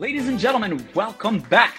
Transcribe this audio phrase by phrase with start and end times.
[0.00, 1.76] Ladies and gentlemen, welcome back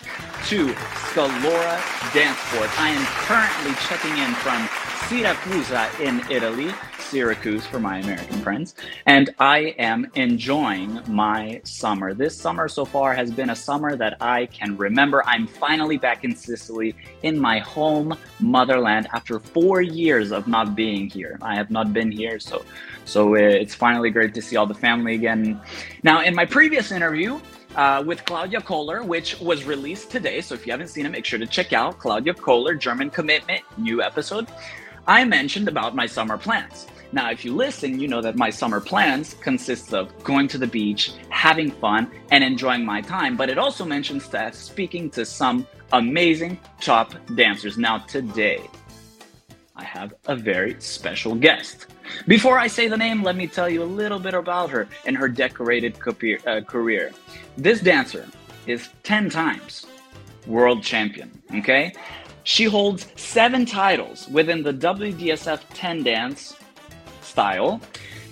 [0.47, 2.69] to Scalora Dance Sport.
[2.77, 4.67] I am currently checking in from
[5.07, 8.75] Siracusa in Italy, Syracuse for my American friends,
[9.05, 12.13] and I am enjoying my summer.
[12.13, 15.23] This summer so far has been a summer that I can remember.
[15.25, 21.09] I'm finally back in Sicily, in my home motherland, after four years of not being
[21.09, 21.39] here.
[21.41, 22.65] I have not been here, so
[23.05, 25.61] so uh, it's finally great to see all the family again.
[26.03, 27.39] Now, in my previous interview,
[27.75, 30.41] uh, with Claudia Kohler, which was released today.
[30.41, 33.61] So if you haven't seen it, make sure to check out Claudia Kohler, German Commitment,
[33.77, 34.47] new episode.
[35.07, 36.87] I mentioned about my summer plans.
[37.11, 40.67] Now, if you listen, you know that my summer plans consists of going to the
[40.67, 43.35] beach, having fun, and enjoying my time.
[43.35, 47.79] But it also mentions that speaking to some amazing top dancers.
[47.79, 48.61] Now, today,
[49.79, 51.87] I have a very special guest.
[52.27, 55.15] Before I say the name, let me tell you a little bit about her and
[55.15, 57.13] her decorated uh, career.
[57.55, 58.27] This dancer
[58.67, 59.85] is 10 times
[60.47, 61.93] world champion, okay?
[62.43, 66.57] She holds seven titles within the WDSF 10 dance
[67.21, 67.79] style.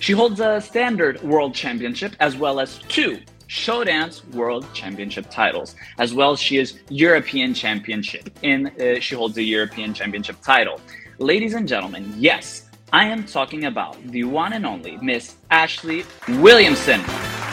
[0.00, 5.74] She holds a standard world championship as well as two show dance world championship titles
[5.98, 10.78] as well she is european championship in uh, she holds a european championship title
[11.18, 16.06] ladies and gentlemen yes I am talking about the one and only Miss Ashli
[16.40, 17.02] Williamson.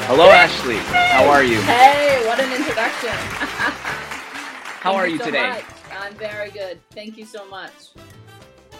[0.07, 0.77] Hello, Ashli.
[1.11, 1.59] How are you?
[1.63, 3.09] Hey, what an introduction.
[4.79, 5.49] How are you, so today?
[5.49, 5.63] Much.
[5.91, 6.79] I'm very good.
[6.91, 7.71] Thank you so much.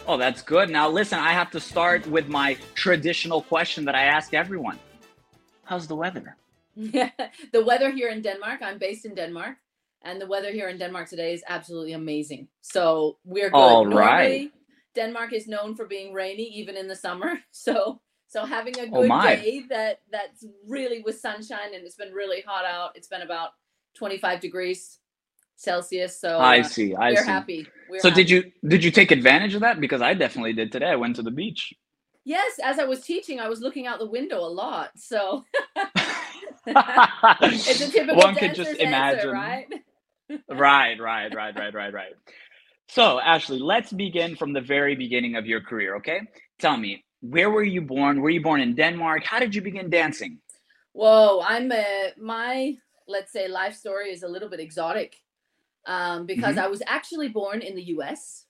[0.07, 0.69] Oh, that's good.
[0.69, 4.79] Now, listen, I have to start with my traditional question that I ask everyone
[5.65, 6.37] How's the weather?
[6.75, 7.09] Yeah,
[7.51, 9.57] the weather here in Denmark, I'm based in Denmark,
[10.03, 12.47] and the weather here in Denmark today is absolutely amazing.
[12.61, 13.57] So we're good.
[13.57, 14.53] All right.
[14.95, 17.39] Denmark is known for being rainy even in the summer.
[17.51, 21.95] So so having a oh good oh day that that's really with sunshine and it's
[21.95, 22.91] been really hot out.
[22.95, 23.51] It's been about
[23.95, 24.99] 25 degrees
[25.55, 26.19] Celsius.
[26.19, 26.95] So I uh, see.
[26.95, 27.31] I we're see.
[27.31, 27.67] happy.
[27.89, 28.23] We're so happy.
[28.23, 29.79] did you did you take advantage of that?
[29.79, 30.87] Because I definitely did today.
[30.87, 31.73] I went to the beach.
[32.25, 34.89] Yes, as I was teaching, I was looking out the window a lot.
[34.95, 35.45] So
[36.65, 39.67] it's a typical one could just imagine, answer, right?
[40.49, 42.13] right, right, right, right, right, right.
[42.87, 46.21] So, Ashli, let's begin from the very beginning of your career, okay?
[46.59, 48.21] Tell me, where were you born?
[48.21, 49.23] Were you born in Denmark?
[49.23, 50.39] How did you begin dancing?
[50.93, 52.75] Whoa, I'm a, my,
[53.07, 55.17] let's say, life story is a little bit exotic
[55.87, 56.65] um, because mm-hmm.
[56.65, 58.45] I was actually born in the US.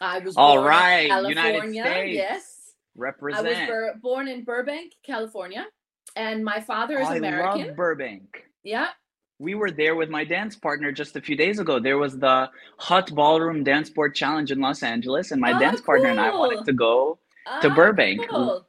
[0.00, 1.74] I was All born right, in California.
[1.74, 2.14] United States.
[2.14, 2.58] Yes.
[2.94, 3.46] Represent.
[3.46, 5.66] I was bur- born in Burbank, California,
[6.16, 7.62] and my father is oh, American.
[7.62, 8.44] I love Burbank.
[8.62, 8.88] Yeah,
[9.42, 11.80] we were there with my dance partner just a few days ago.
[11.80, 12.48] There was the
[12.78, 15.86] Hot Ballroom Dance Sport Challenge in Los Angeles, and my oh, dance cool.
[15.86, 18.28] partner and I wanted to go oh, to Burbank.
[18.30, 18.64] Cool.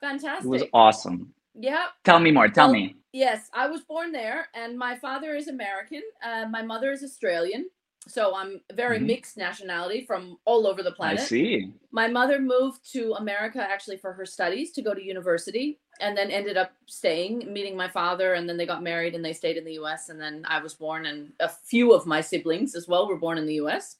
[0.00, 0.44] Fantastic.
[0.44, 1.34] It was awesome.
[1.54, 1.86] Yeah.
[2.04, 2.48] Tell me more.
[2.48, 2.96] Tell well, me.
[3.12, 6.02] Yes, I was born there, and my father is American.
[6.24, 7.68] Uh, my mother is Australian.
[8.08, 9.08] So I'm very mm-hmm.
[9.08, 11.20] mixed nationality from all over the planet.
[11.20, 11.72] I see.
[11.90, 16.30] My mother moved to America actually for her studies to go to university and then
[16.30, 19.64] ended up staying, meeting my father, and then they got married and they stayed in
[19.64, 20.08] the US.
[20.08, 23.38] And then I was born, and a few of my siblings as well were born
[23.38, 23.96] in the US.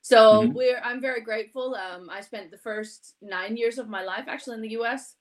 [0.00, 0.52] So mm-hmm.
[0.52, 1.74] we're I'm very grateful.
[1.74, 5.14] Um, I spent the first nine years of my life actually in the US.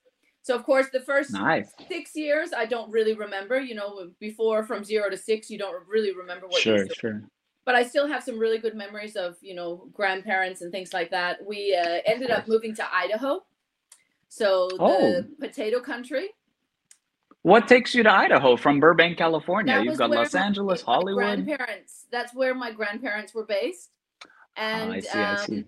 [0.44, 1.70] So of course the first nice.
[1.90, 3.60] six years I don't really remember.
[3.60, 6.62] You know, before from zero to six, you don't really remember what.
[6.62, 7.24] Sure, sure
[7.68, 11.12] but I still have some really good memories of you know grandparents and things like
[11.12, 11.46] that.
[11.46, 13.42] We uh, ended up moving to Idaho,
[14.30, 15.24] so the oh.
[15.40, 16.30] potato country.
[17.44, 19.82] What takes you to Idaho from Burbank, California?
[19.82, 21.24] You've got Los Angeles, Hollywood.
[21.24, 22.06] My grandparents.
[22.12, 23.92] That's where my grandparents were based,
[24.56, 25.66] and oh, I see, um, I see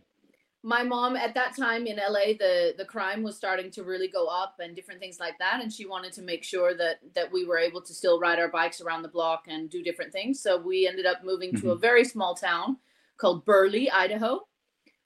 [0.64, 4.28] my mom at that time in LA the the crime was starting to really go
[4.28, 7.46] up and different things like that and she wanted to make sure that that we
[7.46, 10.58] were able to still ride our bikes around the block and do different things so
[10.58, 11.62] we ended up moving mm-hmm.
[11.62, 11.82] to a mm-hmm.
[11.82, 12.78] very small town
[13.18, 14.42] called Burley Idaho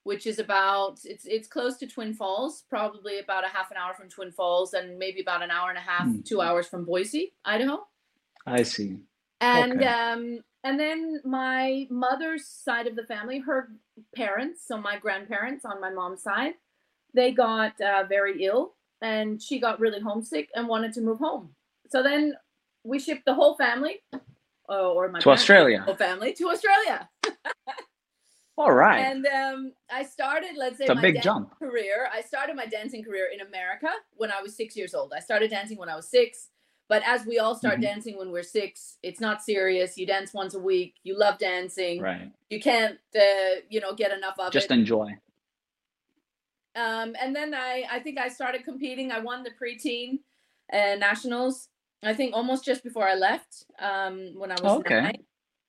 [0.04, 3.94] which is about it's it's close to Twin Falls probably about a half an hour
[3.94, 6.22] from Twin Falls and maybe about an hour and a half mm-hmm.
[6.22, 7.86] 2 hours from Boise Idaho
[8.46, 8.98] I see
[9.42, 9.86] and okay.
[9.86, 13.70] um and then my mother's side of the family, her
[14.16, 16.54] parents, so my grandparents on my mom's side,
[17.14, 21.50] they got uh, very ill and she got really homesick and wanted to move home.
[21.90, 22.36] So then
[22.86, 24.02] we shipped the whole family,
[24.70, 27.10] uh, or my to Australia, whole family to Australia.
[28.58, 29.00] All right.
[29.00, 32.08] And um, I started, let's say, it's a big jump career.
[32.14, 35.12] I started my dancing career in America when I was six years old.
[35.16, 36.50] I started dancing when I was six.
[36.90, 37.84] But as we all start mm-hmm.
[37.84, 39.98] dancing when we're six, it's not serious.
[39.98, 40.96] You dance once a week.
[41.04, 42.02] You love dancing.
[42.02, 42.32] Right.
[42.50, 44.70] You can't, uh, you know, get enough of Just it.
[44.70, 45.18] Just enjoy.
[46.76, 49.12] Um, and then I, I think I started competing.
[49.12, 50.20] I won the preteen
[50.72, 51.70] uh, nationals
[52.06, 55.02] I think almost just before I left, um, when I was oh, okay.
[55.02, 55.24] nine.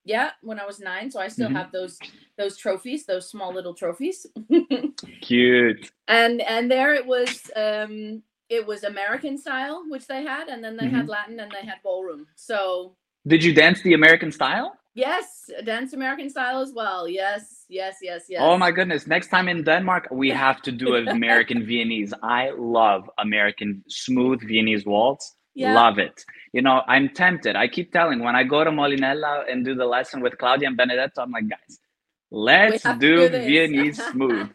[0.05, 1.11] Yeah, when I was nine.
[1.11, 1.57] So I still mm-hmm.
[1.57, 1.99] have those
[2.37, 4.27] those trophies, those small little trophies.
[5.23, 5.91] Cute.
[6.09, 10.77] And and there it was um it was American style, which they had, and then
[10.77, 10.97] they mm-hmm.
[10.97, 12.27] had Latin and they had ballroom.
[12.37, 12.97] So
[13.27, 14.77] did you dance the American style?
[14.95, 17.09] Yes, dance American style as well.
[17.09, 18.41] Yes, yes, yes, yes.
[18.43, 19.07] Oh my goodness!
[19.07, 22.15] Next time in Denmark, we have to do an American Viennese.
[22.23, 25.35] I love American smooth Viennese waltz.
[25.55, 25.75] Yeah.
[25.75, 26.25] Love it.
[26.53, 27.57] You know, I'm tempted.
[27.57, 30.77] I keep telling when I go to Molinella and do the lesson with Claudia and
[30.77, 31.79] Benedetto, I'm like, guys,
[32.31, 34.51] let's do, do Viennese smooth.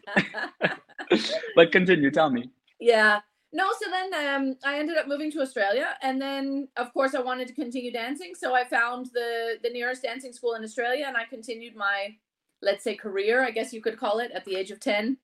[1.56, 2.50] but continue, tell me.
[2.78, 3.20] Yeah.
[3.52, 7.20] No, so then um, I ended up moving to Australia, and then of course I
[7.20, 8.34] wanted to continue dancing.
[8.36, 12.14] So I found the the nearest dancing school in Australia, and I continued my,
[12.62, 15.16] let's say, career, I guess you could call it, at the age of ten,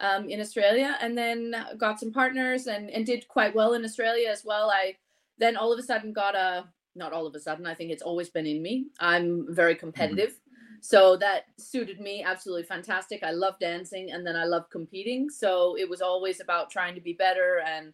[0.00, 4.28] um, in Australia, and then got some partners and and did quite well in Australia
[4.28, 4.70] as well.
[4.70, 4.96] I
[5.40, 7.66] then all of a sudden got a not all of a sudden.
[7.66, 8.86] I think it's always been in me.
[9.00, 10.30] I'm very competitive.
[10.30, 10.50] Mm-hmm
[10.80, 13.22] so that suited me absolutely fantastic.
[13.22, 15.28] I love dancing and then I love competing.
[15.28, 17.92] So it was always about trying to be better and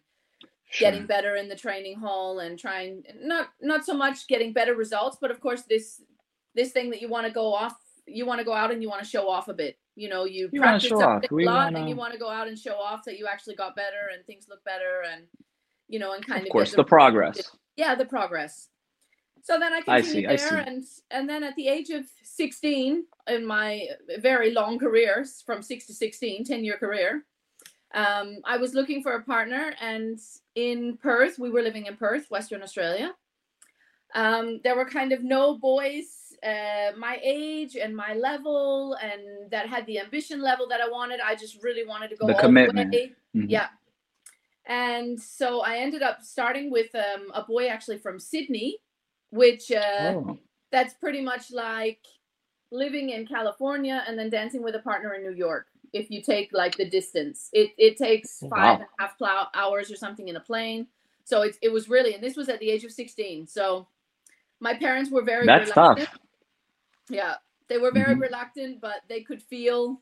[0.69, 0.89] sure.
[0.89, 5.17] getting better in the training hall and trying not not so much getting better results,
[5.19, 6.01] but of course this
[6.55, 7.75] this thing that you want to go off
[8.09, 9.77] you want to go out and you want to show off a bit.
[9.95, 11.79] You know, you, you practice a lot wanna...
[11.79, 14.25] and you want to go out and show off that you actually got better and
[14.25, 15.23] things look better and
[15.87, 17.51] you know and kind of, of course the, progress.
[17.75, 18.69] Yeah, the progress.
[19.43, 22.05] So then I continued I see, there, I and and then at the age of
[22.23, 23.87] 16, in my
[24.19, 27.23] very long careers from six to 16, 10 year career,
[27.93, 30.19] um, I was looking for a partner, and
[30.55, 33.13] in Perth, we were living in Perth, Western Australia.
[34.15, 39.67] Um, there were kind of no boys uh, my age and my level, and that
[39.67, 41.19] had the ambition level that I wanted.
[41.19, 42.91] I just really wanted to go the commitment.
[42.91, 43.49] The mm-hmm.
[43.49, 43.67] Yeah.
[44.67, 48.79] And so I ended up starting with um, a boy actually from Sydney
[49.31, 50.37] which uh, oh.
[50.71, 51.99] that's pretty much like
[52.71, 55.67] living in California and then dancing with a partner in New York.
[55.93, 58.73] If you take like the distance, it it takes oh, five wow.
[58.73, 60.87] and a half plow- hours or something in a plane.
[61.23, 63.47] So it it was really, and this was at the age of sixteen.
[63.47, 63.87] So
[64.59, 66.09] my parents were very that's reluctant.
[66.09, 66.19] tough.
[67.09, 67.35] Yeah,
[67.69, 68.21] they were very mm-hmm.
[68.21, 70.01] reluctant, but they could feel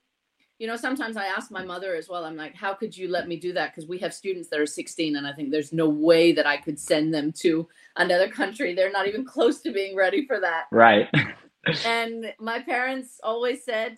[0.57, 2.23] you know, sometimes I ask my mother as well.
[2.23, 3.73] I'm like, how could you let me do that?
[3.73, 6.57] Because we have students that are 16, and I think there's no way that I
[6.57, 7.67] could send them to
[7.97, 8.73] another country.
[8.73, 10.65] They're not even close to being ready for that.
[10.71, 11.09] Right.
[11.85, 13.97] and my parents always said,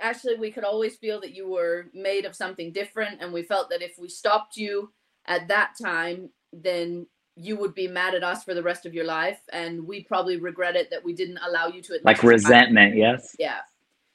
[0.00, 3.20] actually, we could always feel that you were made of something different.
[3.20, 4.92] And we felt that if we stopped you
[5.26, 9.04] at that time, then you would be mad at us for the rest of your
[9.04, 9.40] life.
[9.52, 11.98] And we probably regret it that we didn't allow you to.
[12.04, 13.34] Like resentment, yes?
[13.40, 13.58] Yeah.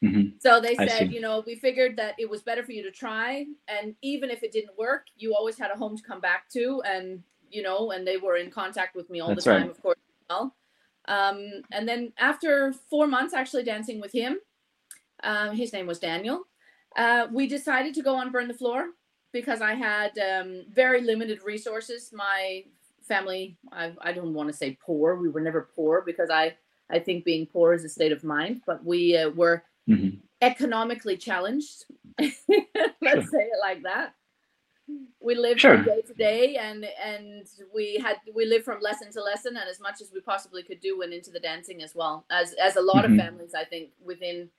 [0.03, 0.37] Mm-hmm.
[0.39, 3.45] So they said, you know, we figured that it was better for you to try.
[3.67, 6.81] And even if it didn't work, you always had a home to come back to.
[6.85, 9.71] And, you know, and they were in contact with me all That's the time, right.
[9.71, 9.97] of course.
[10.29, 10.55] Well.
[11.07, 14.39] Um, and then after four months actually dancing with him,
[15.23, 16.45] um, his name was Daniel,
[16.95, 18.87] uh, we decided to go on Burn the Floor
[19.31, 22.11] because I had um, very limited resources.
[22.13, 22.63] My
[23.01, 25.15] family, I, I don't want to say poor.
[25.15, 26.55] We were never poor because I,
[26.89, 30.17] I think being poor is a state of mind, but we uh, were mm-hmm.
[30.41, 31.85] economically challenged.
[32.19, 33.23] Let's sure.
[33.23, 34.13] say it like that.
[35.19, 35.77] We lived sure.
[35.77, 39.67] from day to day, and and we had we lived from lesson to lesson, and
[39.67, 42.75] as much as we possibly could do went into the dancing as well as as
[42.75, 43.19] a lot mm-hmm.
[43.19, 44.49] of families, I think, within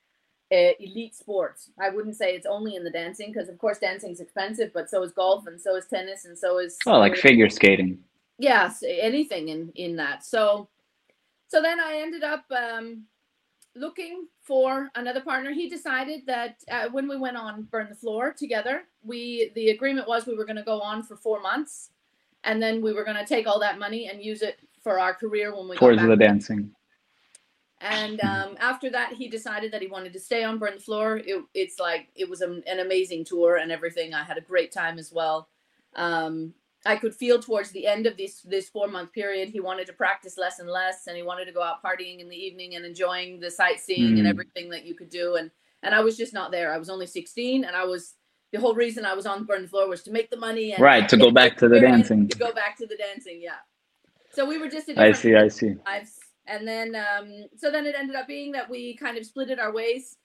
[0.51, 1.69] uh, elite sports.
[1.79, 4.89] I wouldn't say it's only in the dancing because, of course, dancing is expensive, but
[4.89, 7.99] so is golf, and so is tennis, and so is oh, like figure skating.
[8.37, 10.25] Yes, anything in in that.
[10.25, 10.69] So,
[11.47, 13.05] so then I ended up um,
[13.77, 15.51] looking for another partner.
[15.51, 20.07] He decided that uh, when we went on Burn the Floor together, we the agreement
[20.07, 21.91] was we were going to go on for four months,
[22.43, 25.13] and then we were going to take all that money and use it for our
[25.13, 26.71] career when we towards the dancing.
[27.79, 31.17] And um, after that, he decided that he wanted to stay on Burn the Floor.
[31.17, 34.13] It, it's like it was a, an amazing tour and everything.
[34.13, 35.47] I had a great time as well.
[35.95, 36.53] Um,
[36.85, 39.93] I could feel towards the end of this this four month period, he wanted to
[39.93, 42.85] practice less and less, and he wanted to go out partying in the evening and
[42.85, 44.19] enjoying the sightseeing mm.
[44.19, 45.35] and everything that you could do.
[45.35, 45.51] And
[45.83, 46.73] and I was just not there.
[46.73, 48.15] I was only 16, and I was
[48.51, 50.81] the whole reason I was on the Burn Floor was to make the money and
[50.81, 52.27] right to go back to the dancing.
[52.29, 53.59] To go back to the dancing, yeah.
[54.31, 54.89] So we were just.
[54.97, 55.35] I see.
[55.35, 55.75] I see.
[55.85, 56.19] Lives.
[56.49, 59.59] And then, um, so then it ended up being that we kind of split it
[59.59, 60.15] our ways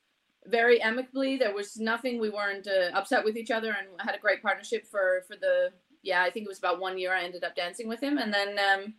[0.47, 1.37] very amicably.
[1.37, 2.21] There was nothing.
[2.21, 5.71] We weren't uh, upset with each other, and had a great partnership for for the
[6.03, 8.33] yeah, I think it was about one year I ended up dancing with him, and
[8.33, 8.95] then um,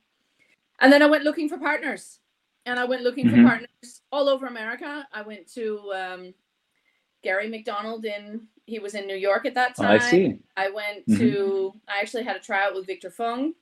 [0.80, 2.20] and then I went looking for partners,
[2.66, 3.44] and I went looking mm-hmm.
[3.44, 5.08] for partners all over America.
[5.12, 6.34] I went to um,
[7.24, 9.92] Gary McDonald in he was in New York at that time.
[9.92, 10.40] Oh, I see.
[10.56, 11.18] I went mm-hmm.
[11.18, 13.54] to I actually had a tryout with Victor Fung.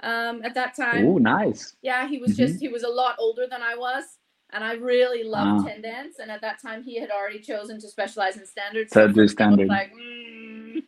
[0.00, 1.06] um, at that time.
[1.06, 1.76] Oh, nice.
[1.82, 2.46] Yeah, he was mm-hmm.
[2.46, 4.04] just he was a lot older than I was,
[4.50, 5.68] and I really loved ah.
[5.68, 6.18] ten dance.
[6.18, 8.92] And at that time, he had already chosen to specialize in standards.
[8.92, 9.68] So do standard.
[9.68, 10.82] Like, mm.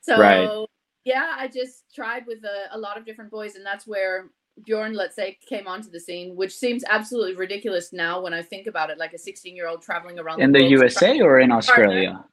[0.00, 0.66] so right.
[1.04, 4.30] Yeah, I just tried with a, a lot of different boys, and that's where
[4.64, 8.66] Bjorn, let's say, came onto the scene, which seems absolutely ridiculous now when I think
[8.66, 11.50] about it, like a 16 year old traveling around in the, the USA or in
[11.50, 12.24] Australia.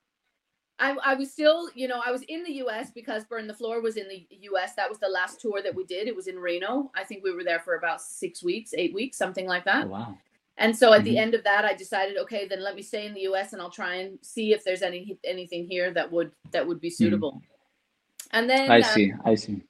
[0.79, 3.81] I, I was still, you know, I was in the US because Burn the Floor
[3.81, 4.75] was in the US.
[4.75, 6.07] That was the last tour that we did.
[6.07, 6.89] It was in Reno.
[6.95, 9.87] I think we were there for about six weeks, eight weeks, something like that.
[9.87, 10.17] Oh, wow.
[10.57, 11.05] And so at mm-hmm.
[11.05, 13.61] the end of that, I decided, okay, then let me stay in the US and
[13.61, 16.93] I'll try and see if there's any anything here that would that would be mm.
[16.93, 17.33] suitable.
[17.33, 17.58] Mm.
[18.31, 19.61] And then I uh, see, I see.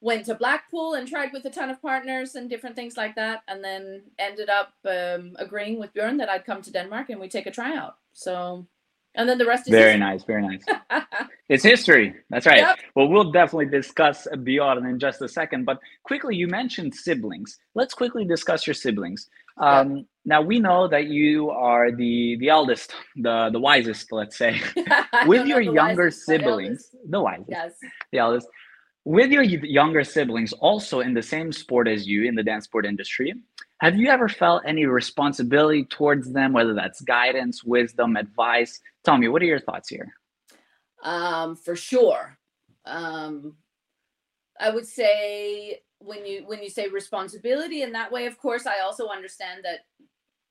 [0.00, 3.42] Went to Blackpool and tried with a ton of partners and different things like that,
[3.46, 7.28] and then ended up um, agreeing with Bjorn that I'd come to Denmark and we
[7.28, 7.96] take a tryout.
[8.12, 8.66] So
[9.14, 10.00] and then the rest is very history.
[10.00, 10.64] nice, very nice.
[11.48, 12.14] it's history.
[12.30, 12.58] That's right.
[12.58, 12.78] Yep.
[12.94, 15.66] Well, we'll definitely discuss Bjorn in just a second.
[15.66, 17.58] But quickly, you mentioned siblings.
[17.74, 19.28] Let's quickly discuss your siblings.
[19.58, 20.06] Um, yep.
[20.24, 24.60] Now we know that you are the the eldest, the the wisest, let's say.
[25.26, 27.72] With your younger wisest, siblings, the wisest, yes,
[28.12, 28.48] the eldest.
[29.04, 32.86] With your younger siblings, also in the same sport as you in the dance sport
[32.86, 33.34] industry,
[33.80, 38.78] have you ever felt any responsibility towards them, whether that's guidance, wisdom, advice?
[39.04, 40.14] Tell me, what are your thoughts here?
[41.02, 42.38] Um, for sure.
[42.84, 43.56] Um,
[44.60, 48.80] I would say when you when you say responsibility in that way, of course, I
[48.80, 49.80] also understand that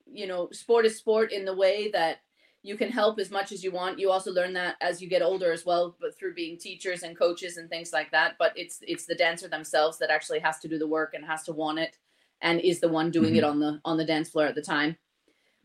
[0.06, 2.18] you know sport is sport in the way that
[2.62, 3.98] you can help as much as you want.
[3.98, 7.18] You also learn that as you get older as well, but through being teachers and
[7.18, 8.34] coaches and things like that.
[8.38, 11.42] But it's it's the dancer themselves that actually has to do the work and has
[11.44, 11.96] to want it
[12.42, 13.36] and is the one doing mm-hmm.
[13.36, 14.96] it on the on the dance floor at the time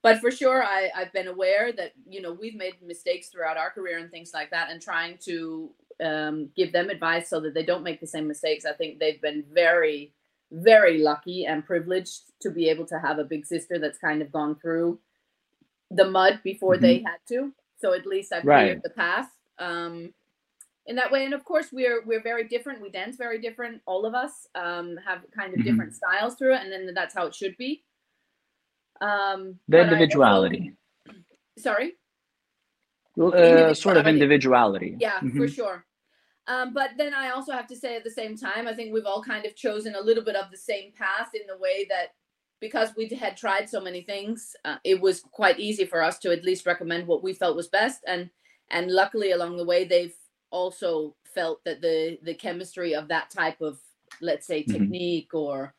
[0.02, 3.72] but for sure I, i've been aware that you know we've made mistakes throughout our
[3.72, 5.72] career and things like that and trying to
[6.04, 8.66] um, give them advice so that they don't make the same mistakes.
[8.66, 10.14] I think they've been very
[10.52, 14.32] very lucky and privileged to be able to have a big sister that's kind of
[14.32, 15.00] gone through
[15.92, 16.84] the mud before mm-hmm.
[16.84, 17.54] they had to.
[17.80, 18.64] So at least i've right.
[18.64, 20.14] cleared the path um,
[20.86, 21.26] in that way.
[21.26, 22.82] And of course we're we're very different.
[22.82, 25.70] We dance very different all of us um, have kind of mm-hmm.
[25.70, 27.84] different styles through it and then that's how it should be.
[29.02, 30.74] Um the individuality.
[31.08, 31.20] Also,
[31.58, 31.94] sorry
[33.22, 34.96] uh, sort of individuality.
[35.00, 35.38] Yeah mm-hmm.
[35.38, 35.87] for sure
[36.48, 39.06] um, but then i also have to say at the same time i think we've
[39.06, 42.14] all kind of chosen a little bit of the same path in the way that
[42.60, 46.32] because we had tried so many things uh, it was quite easy for us to
[46.32, 48.02] at least recommend what we felt was best.
[48.08, 48.30] And
[48.70, 50.16] and luckily along the way they've
[50.52, 53.80] also felt that the the chemistry of that type of
[54.22, 54.74] let's say mm-hmm.
[54.74, 55.74] technique or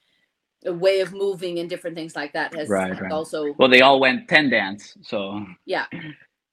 [0.67, 3.13] a way of moving and different things like that has, right, right.
[3.13, 5.87] also well they all went 10 dance so yeah.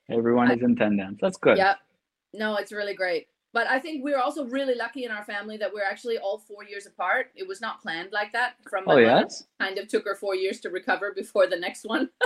[0.09, 1.19] everyone is in 10 dance.
[1.21, 1.57] That's good.
[1.57, 1.75] Yeah
[2.33, 5.73] no it's really great but i think we're also really lucky in our family that
[5.73, 8.95] we're actually all four years apart it was not planned like that from oh, my
[8.95, 9.45] oh, yes?
[9.59, 12.09] kind of took her four years to recover before the next one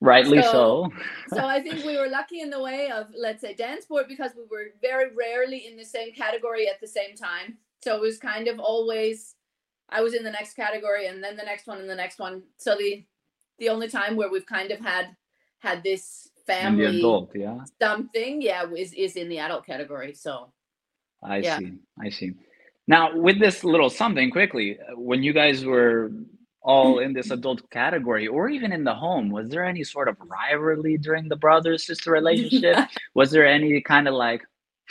[0.00, 0.92] Rightly so.
[1.28, 4.08] So, so I think we were lucky in the way of, let's say, dance sport
[4.08, 7.56] because we were very rarely in the same category at the same time.
[7.82, 9.36] So it was kind of always,
[9.88, 12.42] I was in the next category and then the next one and the next one.
[12.58, 13.04] So the
[13.58, 15.16] the only time where we've kind of had
[15.60, 17.58] had this family adult, yeah.
[17.80, 20.14] something, yeah, is is in the adult category.
[20.14, 20.52] So
[21.22, 21.58] I yeah.
[21.58, 21.72] see.
[22.00, 22.32] I see.
[22.88, 26.12] Now, with this little something quickly, when you guys were
[26.66, 30.16] all in this adult category or even in the home was there any sort of
[30.20, 32.76] rivalry during the brother sister relationship
[33.14, 34.42] was there any kind of like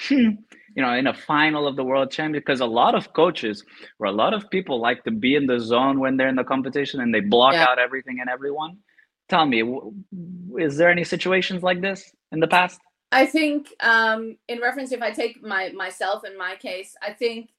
[0.08, 0.30] hmm,
[0.76, 3.66] you know in a final of the world champion because a lot of coaches
[4.00, 6.46] or a lot of people like to be in the zone when they're in the
[6.46, 7.66] competition and they block yeah.
[7.66, 8.78] out everything and everyone
[9.30, 9.64] tell me
[10.58, 12.80] is there any situations like this in the past
[13.12, 17.50] i think um in reference if i take my myself in my case i think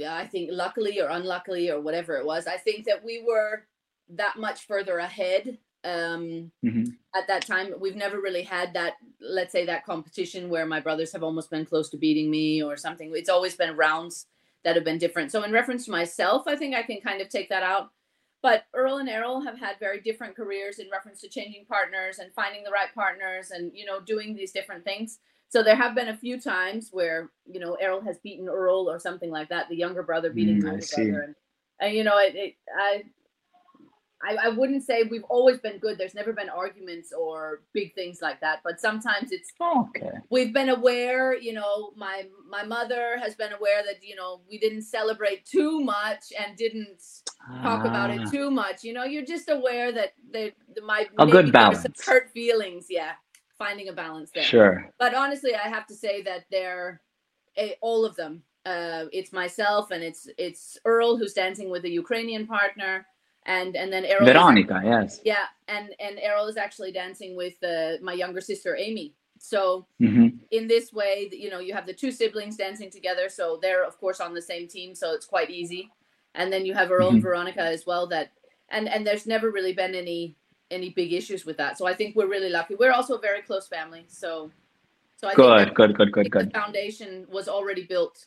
[0.00, 3.66] yeah, I think luckily or unluckily or whatever it was, I think that we were
[4.08, 6.84] that much further ahead um, mm-hmm.
[7.14, 7.74] at that time.
[7.78, 11.66] We've never really had that, let's say, that competition where my brothers have almost been
[11.66, 13.12] close to beating me or something.
[13.14, 14.26] It's always been rounds
[14.64, 15.32] that have been different.
[15.32, 17.90] So, in reference to myself, I think I can kind of take that out.
[18.42, 22.32] But Earl and Errol have had very different careers in reference to changing partners and
[22.32, 25.18] finding the right partners and, you know, doing these different things.
[25.50, 29.00] So there have been a few times where you know Errol has beaten Earl or
[29.00, 31.34] something like that, the younger brother beating mm, the older brother, and,
[31.80, 33.02] and you know it, it I,
[34.22, 35.98] I I wouldn't say we've always been good.
[35.98, 40.18] There's never been arguments or big things like that, but sometimes it's okay.
[40.30, 44.58] We've been aware, you know, my my mother has been aware that you know we
[44.58, 47.02] didn't celebrate too much and didn't
[47.62, 48.30] talk about it ah.
[48.30, 48.84] too much.
[48.84, 53.12] You know, you're just aware that they, they might a good balance, hurt feelings, yeah
[53.58, 54.42] finding a balance there.
[54.42, 54.90] Sure.
[54.98, 57.02] But honestly, I have to say that they're
[57.58, 61.88] a, all of them uh, it's myself and it's it's Earl who's dancing with a
[61.88, 63.06] Ukrainian partner,
[63.46, 64.26] and and then Errol.
[64.26, 65.20] Veronica, yes.
[65.24, 69.14] Yeah, and and Errol is actually dancing with uh, my younger sister Amy.
[69.38, 70.36] So mm-hmm.
[70.50, 73.98] in this way, you know, you have the two siblings dancing together, so they're of
[73.98, 75.90] course on the same team, so it's quite easy.
[76.34, 77.16] And then you have Earl mm-hmm.
[77.16, 78.06] and Veronica as well.
[78.06, 78.32] That
[78.68, 80.36] and and there's never really been any
[80.70, 81.78] any big issues with that.
[81.78, 82.74] So I think we're really lucky.
[82.74, 84.50] We're also a very close family, so
[85.16, 86.46] so I good, think good, good, good, good.
[86.46, 88.26] The foundation was already built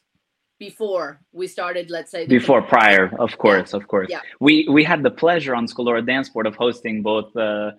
[0.60, 1.90] before we started.
[1.90, 3.78] Let's say before prior, of course, yeah.
[3.78, 4.08] of course.
[4.10, 4.22] Yeah.
[4.40, 7.72] We we had the pleasure on Scalora Dance Sport of hosting both uh,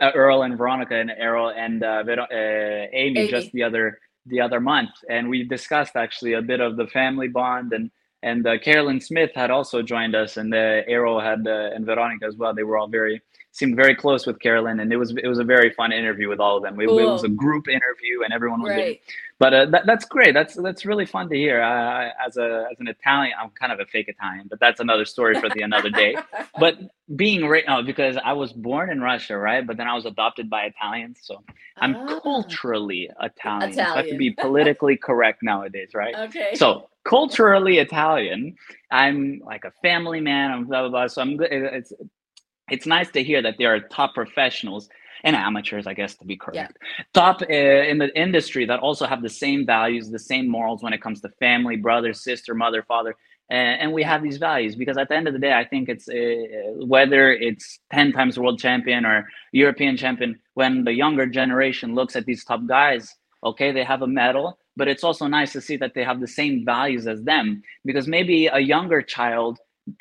[0.00, 4.60] Earl and Veronica and Errol and uh, uh, Amy, Amy just the other the other
[4.60, 7.90] month, and we discussed actually a bit of the family bond and
[8.22, 12.26] and uh, Carolyn Smith had also joined us, and uh, Errol had uh, and Veronica
[12.26, 12.54] as well.
[12.54, 13.22] They were all very
[13.56, 16.40] seemed very close with Carolyn, and it was it was a very fun interview with
[16.40, 16.78] all of them.
[16.78, 16.98] It, cool.
[16.98, 18.70] it was a group interview, and everyone was.
[18.70, 19.00] Right.
[19.38, 20.32] But uh, that, that's great.
[20.32, 21.62] That's that's really fun to hear.
[21.62, 25.04] Uh, as a as an Italian, I'm kind of a fake Italian, but that's another
[25.04, 26.16] story for the another day.
[26.60, 26.78] but
[27.16, 29.66] being right now, because I was born in Russia, right?
[29.66, 31.42] But then I was adopted by Italians, so
[31.78, 32.20] I'm ah.
[32.20, 33.70] culturally Italian.
[33.70, 33.74] Italian.
[33.74, 36.14] So I have to be politically correct nowadays, right?
[36.26, 36.54] Okay.
[36.54, 38.56] So culturally Italian.
[38.90, 40.50] I'm like a family man.
[40.50, 41.06] I'm blah blah blah.
[41.06, 41.48] So I'm good.
[41.52, 41.92] It's
[42.70, 44.88] it's nice to hear that there are top professionals
[45.24, 47.04] and amateurs, I guess, to be correct, yeah.
[47.14, 50.92] top uh, in the industry that also have the same values, the same morals when
[50.92, 53.16] it comes to family, brother, sister, mother, father.
[53.50, 55.88] Uh, and we have these values because at the end of the day, I think
[55.88, 61.94] it's uh, whether it's 10 times world champion or European champion, when the younger generation
[61.94, 65.60] looks at these top guys, okay, they have a medal, but it's also nice to
[65.60, 69.58] see that they have the same values as them because maybe a younger child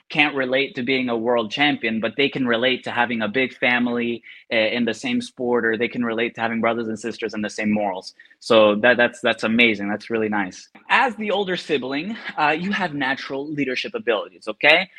[0.10, 3.56] can't relate to being a world champion, but they can relate to having a big
[3.56, 7.34] family uh, in the same sport, or they can relate to having brothers and sisters
[7.34, 8.14] in the same morals.
[8.40, 9.90] So that that's that's amazing.
[9.90, 10.70] That's really nice.
[10.90, 14.48] As the older sibling, uh, you have natural leadership abilities.
[14.48, 14.90] Okay.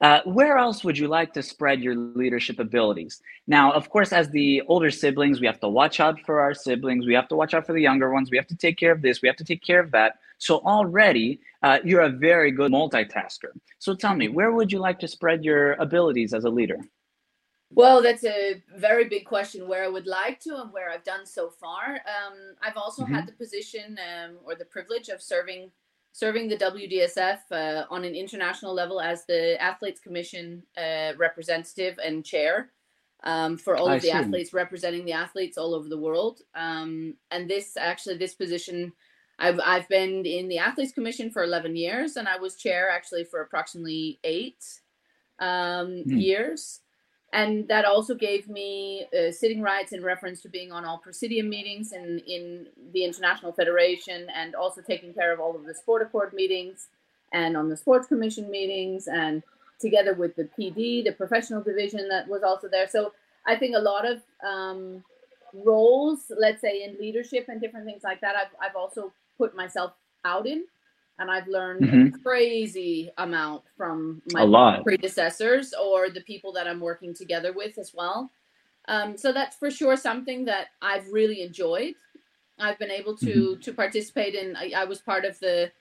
[0.00, 3.22] Uh, where else would you like to spread your leadership abilities?
[3.46, 7.06] Now, of course, as the older siblings, we have to watch out for our siblings.
[7.06, 8.30] We have to watch out for the younger ones.
[8.30, 9.22] We have to take care of this.
[9.22, 10.18] We have to take care of that.
[10.44, 13.52] So already uh, you're a very good multitasker.
[13.78, 16.78] So tell me, where would you like to spread your abilities as a leader?
[17.70, 21.24] Well, that's a very big question where I would like to and where I've done
[21.24, 21.94] so far.
[21.94, 23.14] Um, I've also mm-hmm.
[23.14, 25.70] had the position um, or the privilege of serving
[26.12, 32.24] serving the WDSF uh, on an international level as the Athletes Commission uh, representative and
[32.24, 32.70] chair
[33.24, 34.12] um, for all I of the see.
[34.12, 36.42] athletes, representing the athletes all over the world.
[36.54, 38.92] Um, and this actually, this position
[39.38, 43.24] I've I've been in the athletes commission for 11 years and I was chair actually
[43.24, 44.54] for approximately 8
[45.40, 46.22] um, mm.
[46.22, 46.80] years
[47.34, 51.48] and that also gave me uh, sitting rights in reference to being on all presidium
[51.48, 56.02] meetings in in the international federation and also taking care of all of the sport
[56.02, 56.88] accord meetings
[57.32, 59.42] and on the sports commission meetings and
[59.80, 63.12] together with the PD the professional division that was also there so
[63.46, 65.02] I think a lot of um,
[65.52, 69.92] roles let's say in leadership and different things like that I've, I've also put myself
[70.24, 70.64] out in
[71.18, 72.14] and I've learned mm-hmm.
[72.14, 77.92] a crazy amount from my predecessors or the people that I'm working together with as
[77.94, 78.30] well.
[78.88, 81.94] Um, so that's for sure something that I've really enjoyed.
[82.58, 83.60] I've been able to mm-hmm.
[83.60, 84.56] to participate in.
[84.56, 85.72] I, I, was part of the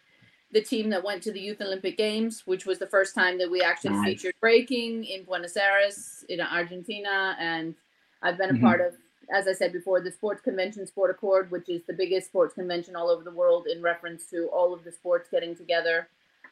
[0.52, 3.52] the team that went to the Youth Olympic Games, which was the first time that
[3.52, 4.06] we actually nice.
[4.06, 7.76] featured breaking in Buenos Aires in Argentina, and
[8.22, 8.64] I've been a mm-hmm.
[8.64, 8.96] part of
[9.32, 12.96] as I said before, the Sports Convention Sport Accord, which is the biggest sports convention
[12.96, 16.08] all over the world in reference to all of the sports getting together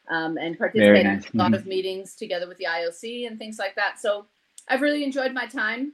[0.08, 1.30] um, and participating nice.
[1.30, 1.54] in a lot mm-hmm.
[1.54, 4.00] of meetings together with the IOC and things like that.
[4.00, 4.26] So
[4.68, 5.92] I've really enjoyed my time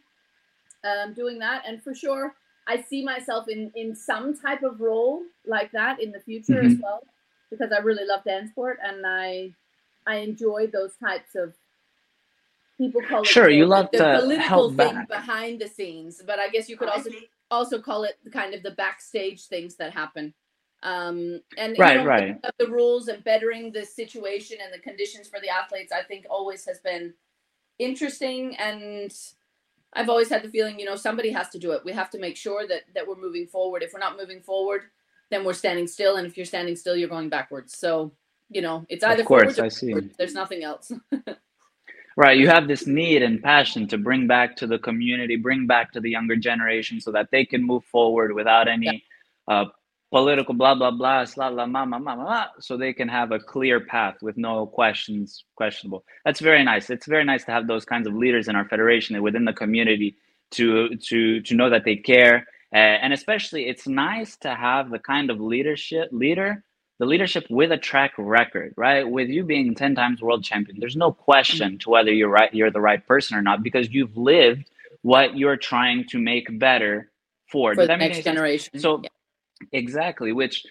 [0.85, 1.65] um, doing that.
[1.67, 2.35] And for sure,
[2.67, 6.73] I see myself in, in some type of role like that in the future mm-hmm.
[6.73, 7.03] as well,
[7.51, 9.55] because I really love dance sport and I
[10.07, 11.53] I enjoy those types of
[12.79, 15.09] people call it sure the, you love the, the political thing back.
[15.09, 17.11] behind the scenes but i guess you could also
[17.51, 20.35] also call it kind of the backstage things that happen.
[20.83, 22.37] Um and right you know, right.
[22.59, 26.65] the rules and bettering the situation and the conditions for the athletes i think always
[26.67, 27.15] has been
[27.81, 29.13] interesting and
[29.95, 31.85] i've always had the feeling you know somebody has to do it.
[31.85, 33.83] We have to make sure that that we're moving forward.
[33.83, 34.83] If we're not moving forward
[35.31, 37.77] then we're standing still and if you're standing still you're going backwards.
[37.77, 38.13] So
[38.49, 39.93] you know it's either of course i see.
[40.17, 40.91] there's nothing else
[42.19, 45.93] right you have this need and passion to bring back to the community bring back
[45.93, 49.05] to the younger generation so that they can move forward without any
[49.49, 49.65] uh,
[50.11, 53.81] political blah blah blah blah blah blah, blah, blah, so they can have a clear
[53.81, 56.05] path with no questions questionable.
[56.25, 56.91] That's very nice.
[56.91, 59.53] It's very nice to have those kinds of leaders in our federation and within the
[59.53, 60.17] community
[60.53, 64.99] to to to know that they care uh, and especially it's nice to have the
[64.99, 66.65] kind of leadership leader
[66.99, 69.09] the leadership with a track record, right?
[69.09, 72.71] With you being 10 times world champion, there's no question to whether you're right, you're
[72.71, 74.69] the right person or not, because you've lived
[75.03, 77.11] what you're trying to make better
[77.51, 78.79] for, for the next generation.
[78.81, 79.09] So yeah.
[79.73, 80.67] exactly, which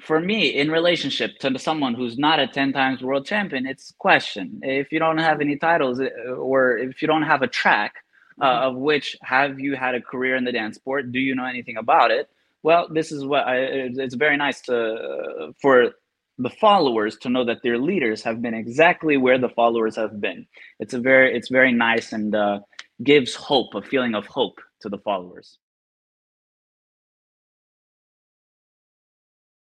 [0.00, 4.60] for me in relationship to someone who's not a 10 times world champion, it's question.
[4.62, 7.96] If you don't have any titles uh, or if you don't have a track
[8.40, 8.68] uh, mm-hmm.
[8.68, 11.76] of which have you had a career in the dance sport, do you know anything
[11.76, 12.28] about it?
[12.62, 15.92] Well, this is what I, it's very nice to for
[16.38, 20.46] the followers to know that their leaders have been exactly where the followers have been.
[20.78, 22.60] It's a very it's very nice and uh,
[23.02, 25.58] gives hope, a feeling of hope to the followers.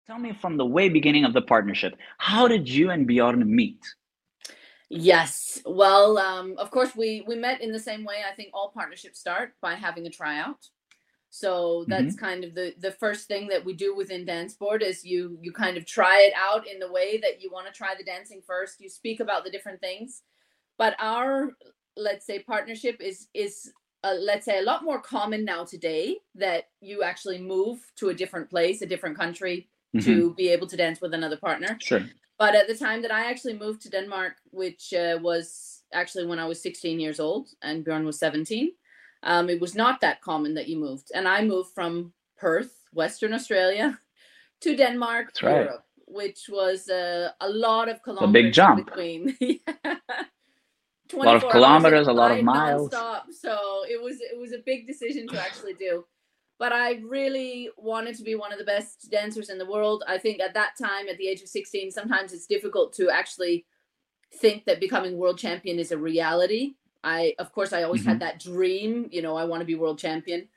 [0.07, 3.79] Tell me from the way beginning of the partnership, how did you and Bjorn meet?
[4.89, 5.61] Yes.
[5.67, 8.17] Well, um, of course, we we met in the same way.
[8.27, 10.57] I think all partnerships start by having a tryout.
[11.29, 12.25] So that's mm-hmm.
[12.25, 15.51] kind of the the first thing that we do within dance board is you you
[15.51, 18.41] kind of try it out in the way that you want to try the dancing
[18.45, 18.81] first.
[18.81, 20.23] You speak about the different things,
[20.77, 21.51] but our
[21.95, 23.71] let's say partnership is is
[24.03, 28.13] uh, let's say a lot more common now today that you actually move to a
[28.13, 30.05] different place, a different country mm-hmm.
[30.05, 31.77] to be able to dance with another partner.
[31.81, 32.01] Sure.
[32.39, 36.39] But at the time that I actually moved to Denmark, which uh, was actually when
[36.39, 38.71] I was 16 years old and Bjorn was 17
[39.23, 41.11] um, it was not that common that you moved.
[41.13, 43.99] And I moved from Perth, Western Australia,
[44.61, 45.63] to Denmark, right.
[45.63, 48.29] Europe, which was uh, a lot of kilometers.
[48.29, 48.87] A big jump.
[48.87, 49.37] Between.
[49.41, 52.89] a lot of kilometers, a lot of miles.
[52.89, 53.23] Nonstop.
[53.31, 56.05] So it was it was a big decision to actually do.
[56.57, 60.03] But I really wanted to be one of the best dancers in the world.
[60.07, 63.65] I think at that time, at the age of 16, sometimes it's difficult to actually
[64.33, 66.73] think that becoming world champion is a reality
[67.03, 68.09] I, of course, I always mm-hmm.
[68.09, 70.47] had that dream, you know, I want to be world champion,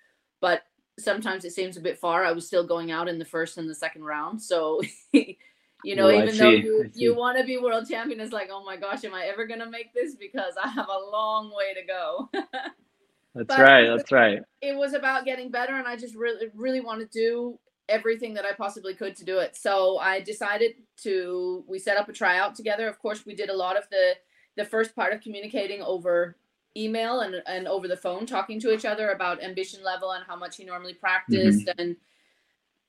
[0.41, 0.63] but
[0.99, 2.25] sometimes it seems a bit far.
[2.25, 4.43] I was still going out in the first and the second round.
[4.43, 4.81] So,
[5.13, 8.77] you know, even though you, you want to be world champion, it's like, oh my
[8.77, 10.15] gosh, am I ever going to make this?
[10.15, 12.31] Because I have a long way to go.
[13.35, 13.87] that's but right.
[13.87, 14.43] That's right.
[14.61, 15.77] It was about getting better.
[15.77, 19.39] And I just really, really want to do everything that I possibly could to do
[19.39, 19.57] it.
[19.57, 22.89] So I decided to, we set up a tryout together.
[22.89, 24.15] Of course, we did a lot of the,
[24.57, 26.37] the first part of communicating over
[26.77, 30.37] email and, and over the phone talking to each other about ambition level and how
[30.37, 31.81] much he normally practiced mm-hmm.
[31.81, 31.97] and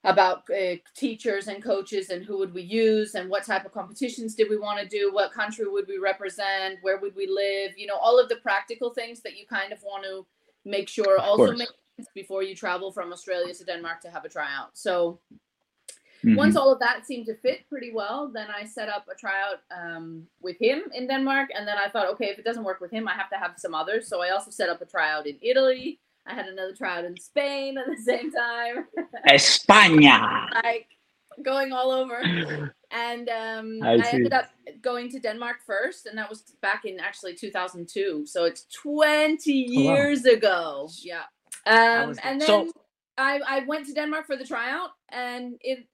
[0.05, 4.35] about uh, teachers and coaches and who would we use and what type of competitions
[4.35, 7.87] did we want to do what country would we represent where would we live you
[7.87, 10.25] know all of the practical things that you kind of want to
[10.65, 14.25] make sure of also make sense before you travel from australia to denmark to have
[14.25, 15.19] a tryout so
[16.25, 16.35] Mm-hmm.
[16.35, 19.59] Once all of that seemed to fit pretty well, then I set up a tryout
[19.71, 21.49] um, with him in Denmark.
[21.55, 23.53] And then I thought, okay, if it doesn't work with him, I have to have
[23.57, 24.07] some others.
[24.07, 25.99] So I also set up a tryout in Italy.
[26.25, 28.85] I had another tryout in Spain at the same time.
[29.27, 30.47] España.
[30.63, 30.87] like
[31.43, 32.71] going all over.
[32.95, 34.51] And um, I, I, ended up
[34.83, 38.27] going to Denmark first, and that was back in actually 2002.
[38.27, 40.35] So it's 20 years oh, wow.
[40.35, 40.89] ago.
[41.01, 41.23] Yeah.
[41.65, 42.71] Um, and then so-
[43.17, 45.87] I, I went to Denmark for the tryout, and it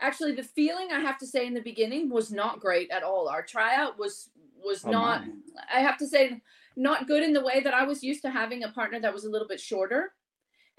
[0.00, 3.28] actually the feeling i have to say in the beginning was not great at all
[3.28, 4.30] our tryout was
[4.64, 5.32] was oh not my.
[5.74, 6.40] i have to say
[6.76, 9.24] not good in the way that i was used to having a partner that was
[9.24, 10.12] a little bit shorter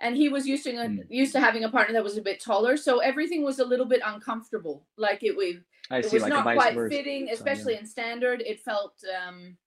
[0.01, 0.99] and he was used to mm.
[1.09, 3.85] used to having a partner that was a bit taller so everything was a little
[3.85, 5.59] bit uncomfortable like it, we,
[5.91, 6.95] it see, was like not quite versa.
[6.95, 7.79] fitting especially so, yeah.
[7.79, 8.93] in standard it felt
[9.25, 9.57] um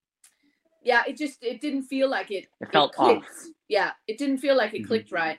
[0.83, 3.25] yeah it just it didn't feel like it it felt it off
[3.69, 4.89] yeah it didn't feel like it mm-hmm.
[4.89, 5.39] clicked right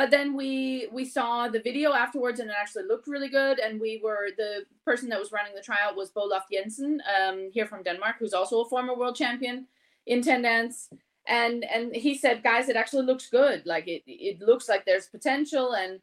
[0.00, 3.58] but then we we saw the video afterwards and it actually looked really good.
[3.58, 7.66] And we were the person that was running the tryout was Bolaf Jensen um, here
[7.66, 9.66] from Denmark who's also a former world champion
[10.06, 10.88] in 10 dance
[11.28, 13.66] and and he said guys it actually looks good.
[13.66, 15.74] Like it it looks like there's potential.
[15.74, 16.00] And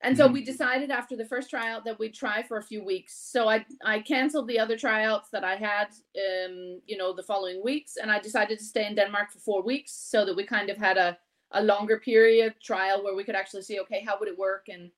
[0.00, 0.34] and so mm-hmm.
[0.34, 3.12] we decided after the first tryout that we'd try for a few weeks.
[3.34, 5.88] So I I canceled the other tryouts that I had,
[6.26, 9.62] um, you know, the following weeks, and I decided to stay in Denmark for four
[9.62, 11.18] weeks so that we kind of had a
[11.52, 14.90] a longer period trial where we could actually see okay how would it work and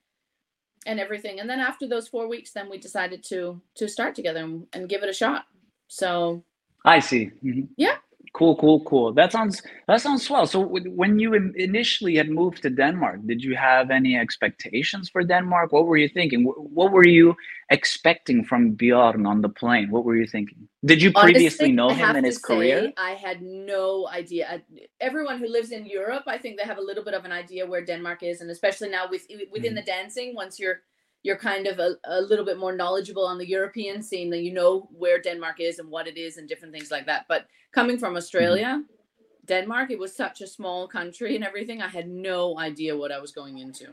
[0.87, 1.41] and everything.
[1.41, 4.89] And then after those four weeks then we decided to to start together and, and
[4.89, 5.47] give it a shot.
[5.89, 6.45] So
[6.85, 7.31] i see.
[7.45, 7.65] Mm-hmm.
[7.77, 7.97] yeah
[8.35, 9.13] Cool, cool, cool.
[9.13, 10.45] That sounds that sounds swell.
[10.49, 15.71] So when you initially had moved to Denmark, did you have any expectations for Denmark?
[15.71, 16.43] What were you thinking?
[16.45, 17.37] What were you
[17.71, 19.89] expecting from Bjorn on the plane?
[19.93, 20.69] What were you thinking?
[20.85, 22.93] Did you previously Honestly, know him in his career?
[22.97, 24.63] I had no idea.
[25.01, 27.65] Everyone who lives in Europe, I think they have a little bit of an idea
[27.65, 29.77] where Denmark is, and especially now with within mm.
[29.77, 30.81] the dancing, once you're
[31.25, 34.53] you're kind of a, a little bit more knowledgeable on the European scene, that you
[34.53, 37.27] know where Denmark is and what it is and different things like that.
[37.29, 39.47] But coming from Australia, mm-hmm.
[39.47, 41.83] Denmark, it was such a small country and everything.
[41.83, 43.89] I had no idea what I was going into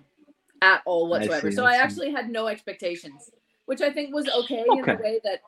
[0.62, 1.48] at all whatsoever.
[1.48, 3.32] I see, so I, I actually had no expectations.
[3.66, 4.80] which I think was okay, okay.
[4.80, 5.40] in the way that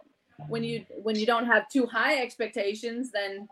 [0.47, 3.49] when you when you don't have too high expectations, then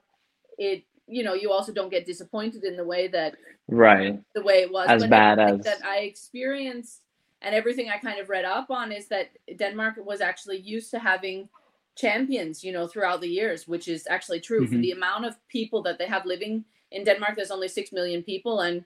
[0.57, 3.35] it you know you also don't get disappointed in the way that
[3.67, 7.01] right the way it was as but bad as that I experienced
[7.41, 10.99] and everything I kind of read up on is that Denmark was actually used to
[10.99, 11.49] having
[11.95, 14.61] champions, you know, throughout the years, which is actually true.
[14.61, 14.75] Mm-hmm.
[14.75, 18.23] For the amount of people that they have living in Denmark, there's only six million
[18.23, 18.85] people, and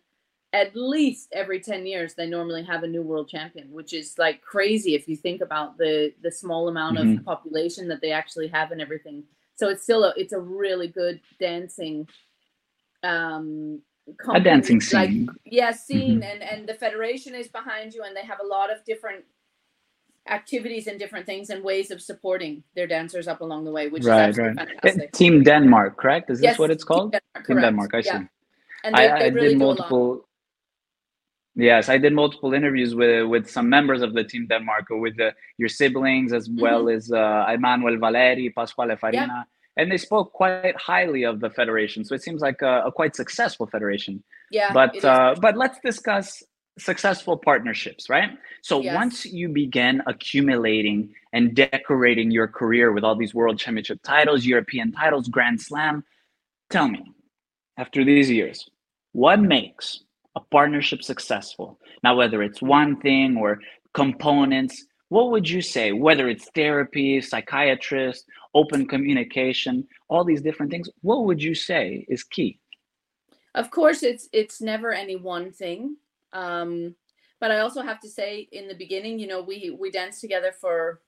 [0.54, 4.41] at least every 10 years they normally have a new world champion which is like
[4.41, 7.18] crazy if you think about the the small amount mm-hmm.
[7.18, 9.22] of population that they actually have and everything
[9.56, 12.08] so it's still a it's a really good dancing
[13.04, 13.82] um
[14.18, 14.39] company.
[14.39, 16.24] a dancing scene like, yeah scene mm-hmm.
[16.24, 19.24] and and the federation is behind you and they have a lot of different
[20.30, 24.04] activities and different things and ways of supporting their dancers up along the way which
[24.04, 24.56] right, is right.
[24.56, 25.12] fantastic.
[25.12, 28.20] team denmark correct is this what it's called team denmark, team denmark i yeah.
[28.20, 28.26] see
[28.84, 30.28] and they, I, they really I did multiple
[31.58, 35.34] Yes, I did multiple interviews with with some members of the team Denmark, with the,
[35.58, 36.60] your siblings as mm-hmm.
[36.60, 39.55] well as uh, Emmanuel Valeri, Pasquale Farina, yeah.
[39.78, 42.06] And they spoke quite highly of the federation.
[42.06, 44.24] So it seems like a, a quite successful federation.
[44.52, 46.44] Yeah, but uh, but let's discuss
[46.78, 48.32] successful partnerships, right?
[48.62, 48.96] So yes.
[48.96, 54.92] once you begin accumulating and decorating your career with all these world championship titles, European
[54.92, 56.04] titles, Grand Slam,
[56.70, 57.14] tell me,
[57.78, 58.70] after these years,
[59.14, 60.04] what makes
[60.36, 61.80] a partnership successful?
[62.04, 63.60] Now, whether it's one thing or
[63.94, 65.91] components, what would you say?
[65.91, 72.24] Whether it's therapy, psychiatrist, open communication, all these different things, what would you say is
[72.24, 72.60] key?
[73.54, 75.98] Of course, it's it's never any one thing.
[76.34, 76.96] Um,
[77.39, 80.52] but I also have to say, in the beginning, you know, we we danced together
[80.52, 81.02] for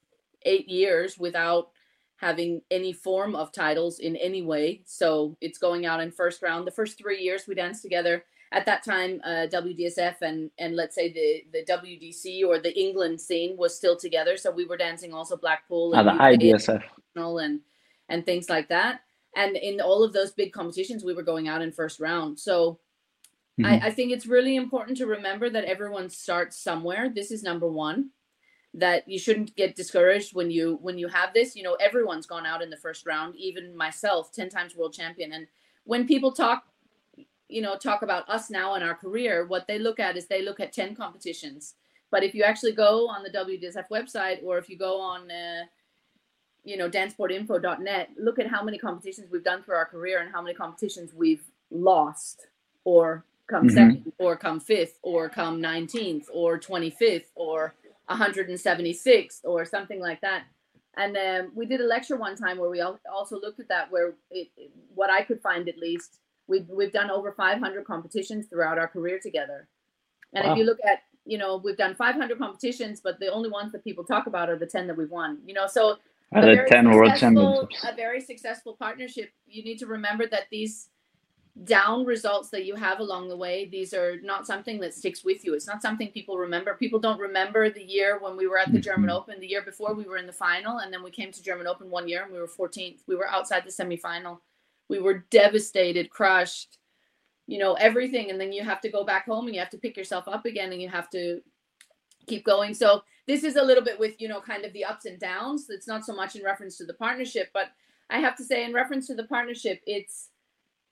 [0.44, 1.70] eight years without
[2.18, 4.82] having any form of titles in any way.
[4.86, 6.66] So it's going out in first round.
[6.66, 10.96] The first three years we danced together at that time uh, WDSF and and let's
[10.96, 15.14] say the the WDC or the England scene was still together, so we were dancing
[15.14, 16.84] also Blackpool and oh, the IDSF
[17.16, 17.62] and
[18.10, 19.02] and things like that.
[19.36, 22.40] And in all of those big competitions, we were going out in first round.
[22.40, 22.80] So
[23.60, 23.66] mm-hmm.
[23.66, 27.12] I, I think it's really important to remember that everyone starts somewhere.
[27.14, 28.12] This is number one.
[28.74, 31.56] That you shouldn't get discouraged when you when you have this.
[31.56, 35.34] You know, everyone's gone out in the first round, even myself, ten times world champion.
[35.34, 35.48] And
[35.84, 36.64] when people talk
[37.50, 40.42] you know talk about us now in our career what they look at is they
[40.42, 41.76] look at 10 competitions
[42.12, 45.64] but if you actually go on the WDSF website or if you go on uh,
[46.64, 50.42] you know dancesportinfo.net look at how many competitions we've done through our career and how
[50.42, 52.48] many competitions we've lost
[52.84, 53.76] or come mm-hmm.
[53.76, 57.74] second or come fifth or come 19th or 25th or
[58.10, 60.44] 176th or something like that
[60.98, 64.14] and um, we did a lecture one time where we also looked at that where
[64.32, 64.50] it,
[64.96, 69.20] what i could find at least We've we've done over 500 competitions throughout our career
[69.22, 69.68] together.
[70.34, 70.52] And wow.
[70.52, 73.84] if you look at, you know, we've done 500 competitions, but the only ones that
[73.84, 75.40] people talk about are the 10 that we've won.
[75.46, 75.98] You know, so
[76.34, 77.86] a, the 10 world championships.
[77.88, 79.32] A very successful partnership.
[79.46, 80.90] You need to remember that these
[81.64, 85.44] down results that you have along the way these are not something that sticks with
[85.44, 88.72] you it's not something people remember people don't remember the year when we were at
[88.72, 89.18] the german mm-hmm.
[89.18, 91.66] open the year before we were in the final and then we came to german
[91.66, 94.40] open one year and we were 14th we were outside the semifinal
[94.90, 96.78] we were devastated, crushed,
[97.48, 98.30] you know, everything.
[98.30, 100.46] And then you have to go back home and you have to pick yourself up
[100.46, 101.42] again and you have to
[102.28, 102.74] keep going.
[102.74, 105.68] So this is a little bit with, you know, kind of the ups and downs.
[105.70, 107.72] It's not so much in reference to the partnership, but
[108.10, 110.30] I have to say, in reference to the partnership, it's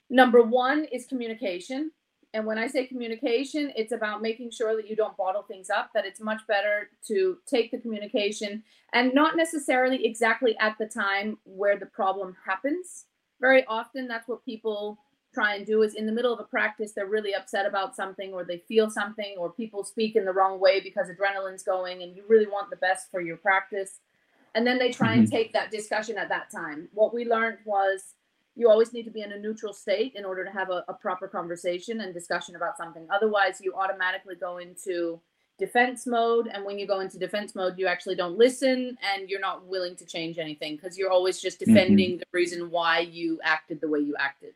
[0.10, 1.92] number one is communication.
[2.34, 5.92] And when I say communication, it's about making sure that you don't bottle things up,
[5.94, 11.38] that it's much better to take the communication and not necessarily exactly at the time
[11.46, 13.06] where the problem happens,
[13.46, 14.98] very often that's what people
[15.32, 18.34] try and do is in the middle of a practice they're really upset about something
[18.34, 22.16] or they feel something or people speak in the wrong way because adrenaline's going and
[22.16, 24.00] you really want the best for your practice.
[24.56, 25.36] And then they try and mm-hmm.
[25.36, 26.88] take that discussion at that time.
[26.92, 28.16] What we learned was
[28.56, 30.94] you always need to be in a neutral state in order to have a, a
[30.94, 33.06] proper conversation and discussion about something.
[33.14, 35.20] Otherwise you automatically go into
[35.58, 39.40] defense mode and when you go into defense mode you actually don't listen and you're
[39.40, 41.74] not willing to change anything because you're always just mm-hmm.
[41.74, 42.20] defending mm-hmm.
[42.20, 44.54] the reason why you acted the way you acted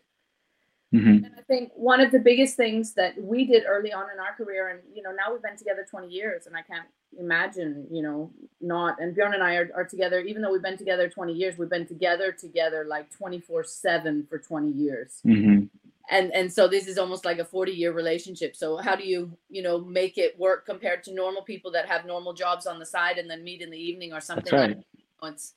[0.93, 1.23] mm-hmm.
[1.23, 4.33] and i think one of the biggest things that we did early on in our
[4.35, 8.03] career and you know now we've been together 20 years and i can't imagine you
[8.03, 11.31] know not and bjorn and i are, are together even though we've been together 20
[11.31, 15.65] years we've been together together like 24 7 for 20 years mm-hmm
[16.09, 19.37] and and so this is almost like a 40 year relationship so how do you
[19.49, 22.85] you know make it work compared to normal people that have normal jobs on the
[22.85, 24.77] side and then meet in the evening or something That's right.
[25.21, 25.53] like it's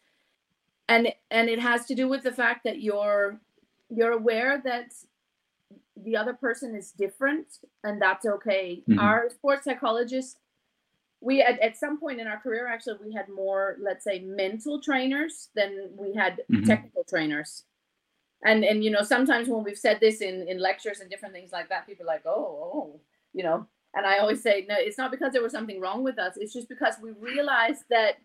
[0.88, 3.40] and and it has to do with the fact that you're
[3.88, 4.92] you're aware that
[5.96, 7.46] the other person is different
[7.84, 8.98] and that's okay mm-hmm.
[8.98, 10.38] our sports psychologist
[11.20, 14.80] we at, at some point in our career actually we had more let's say mental
[14.80, 16.64] trainers than we had mm-hmm.
[16.64, 17.64] technical trainers
[18.44, 21.52] and and you know sometimes when we've said this in in lectures and different things
[21.52, 23.00] like that people are like oh oh
[23.32, 23.66] you know?
[23.94, 26.36] And i always say no it's not because there was something wrong with us.
[26.36, 28.18] It's just because we realized that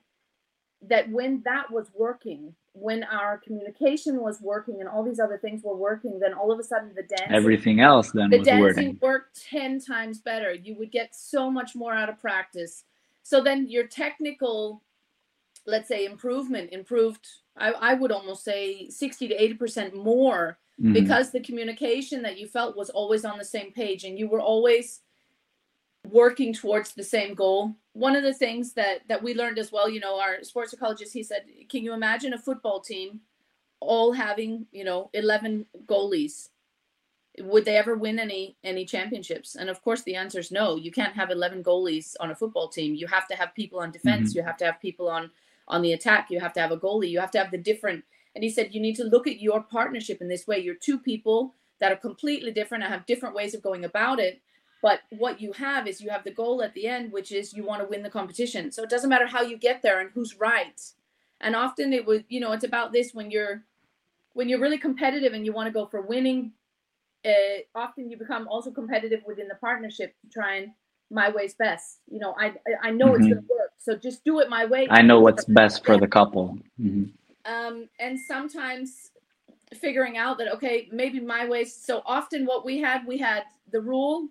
[0.81, 5.63] that when that was working when our communication was working and all these other things
[5.63, 8.99] were working then all of a sudden the dancing everything else then the dancing working.
[9.01, 10.53] worked 10 times better.
[10.53, 12.83] You would get so much more out of practice.
[13.23, 14.83] So then your technical
[15.65, 17.27] let's say improvement improved
[17.57, 20.93] I, I would almost say 60 to 80% more mm-hmm.
[20.93, 24.41] because the communication that you felt was always on the same page and you were
[24.41, 25.01] always
[26.11, 27.75] working towards the same goal.
[27.93, 31.13] One of the things that that we learned as well, you know, our sports psychologist,
[31.13, 33.21] he said, can you imagine a football team
[33.79, 36.49] all having, you know, 11 goalies?
[37.39, 39.55] Would they ever win any any championships?
[39.55, 40.75] And of course the answer is no.
[40.75, 42.95] You can't have 11 goalies on a football team.
[42.95, 44.39] You have to have people on defense, mm-hmm.
[44.39, 45.29] you have to have people on
[45.67, 46.27] on the attack.
[46.29, 47.09] You have to have a goalie.
[47.09, 48.03] You have to have the different.
[48.35, 50.59] And he said, you need to look at your partnership in this way.
[50.59, 54.41] You're two people that are completely different and have different ways of going about it.
[54.81, 57.65] But what you have is you have the goal at the end, which is you
[57.65, 58.71] want to win the competition.
[58.71, 60.79] So it doesn't matter how you get there and who's right.
[61.41, 63.63] And often it would, you know, it's about this when you're
[64.33, 66.51] when you're really competitive and you want to go for winning.
[67.25, 70.71] Uh, often you become also competitive within the partnership to try and
[71.09, 71.99] my way's best.
[72.09, 73.15] You know, I I know mm-hmm.
[73.15, 74.87] it's going to work, so just do it my way.
[74.89, 76.57] I know what's best for the couple.
[76.81, 77.05] Mm-hmm.
[77.51, 79.11] Um, and sometimes
[79.73, 81.65] figuring out that okay, maybe my way.
[81.65, 84.27] So often, what we had, we had the rule,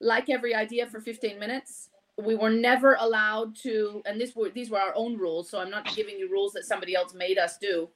[0.00, 1.88] like every idea, for 15 minutes.
[2.18, 5.48] We were never allowed to, and this were these were our own rules.
[5.48, 7.88] So I'm not giving you rules that somebody else made us do.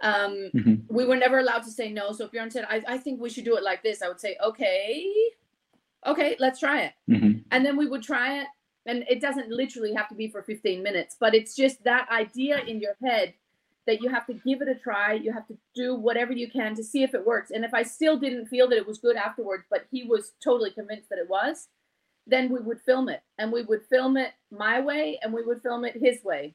[0.00, 0.74] Um, mm-hmm.
[0.88, 2.12] We were never allowed to say no.
[2.12, 4.20] So if Bjorn said, I, I think we should do it like this, I would
[4.20, 5.12] say, okay,
[6.06, 6.92] okay, let's try it.
[7.10, 7.37] Mm-hmm.
[7.50, 8.46] And then we would try it.
[8.86, 12.58] And it doesn't literally have to be for 15 minutes, but it's just that idea
[12.60, 13.34] in your head
[13.86, 15.14] that you have to give it a try.
[15.14, 17.50] You have to do whatever you can to see if it works.
[17.50, 20.70] And if I still didn't feel that it was good afterwards, but he was totally
[20.70, 21.68] convinced that it was,
[22.26, 23.22] then we would film it.
[23.38, 26.54] And we would film it my way and we would film it his way.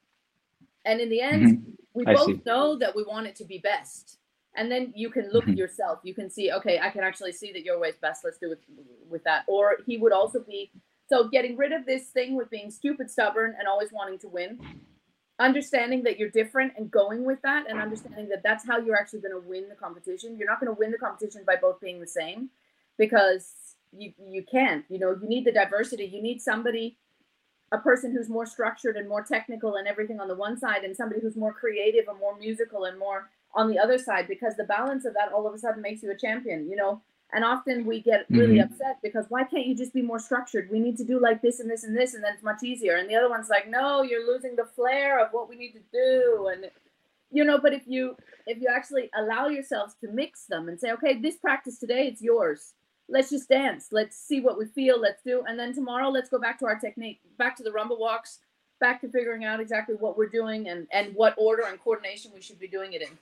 [0.85, 1.71] And in the end, mm-hmm.
[1.93, 2.41] we I both see.
[2.45, 4.17] know that we want it to be best
[4.55, 5.57] and then you can look at mm-hmm.
[5.57, 5.99] yourself.
[6.03, 8.23] You can see okay i can actually see that your way is best.
[8.23, 8.59] Let's do it
[9.09, 9.43] with that.
[9.47, 10.71] Or he would also be
[11.09, 14.59] so getting rid of this thing with being stupid stubborn and always wanting to win.
[15.39, 19.19] Understanding that you're different and going with that and understanding that that's how you're actually
[19.19, 20.37] going to win the competition.
[20.37, 22.49] You're not going to win the competition by both being the same
[22.97, 23.51] because
[23.95, 26.05] you you can't you know you need the diversity.
[26.05, 26.97] You need somebody
[27.71, 30.95] a person who's more structured and more technical and everything on the one side and
[30.95, 34.63] somebody who's more creative and more musical and more on the other side because the
[34.63, 37.01] balance of that all of a sudden makes you a champion, you know.
[37.31, 38.71] And often we get really mm-hmm.
[38.71, 40.69] upset because why can't you just be more structured?
[40.71, 42.97] We need to do like this and this and this, and then it's much easier.
[42.97, 45.79] And the other one's like, no, you're losing the flair of what we need to
[45.91, 46.49] do.
[46.53, 46.69] And
[47.31, 50.91] you know, but if you if you actually allow yourselves to mix them and say,
[50.91, 52.73] okay, this practice today, it's yours.
[53.09, 53.87] Let's just dance.
[53.91, 54.99] Let's see what we feel.
[54.99, 55.43] Let's do.
[55.47, 58.39] And then tomorrow, let's go back to our technique, back to the rumba walks,
[58.79, 62.41] back to figuring out exactly what we're doing and and what order and coordination we
[62.41, 63.17] should be doing it in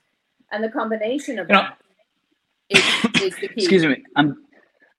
[0.52, 1.68] and the combination of you know,
[2.68, 2.84] is,
[3.22, 3.54] is the key.
[3.56, 4.36] Excuse me, I'm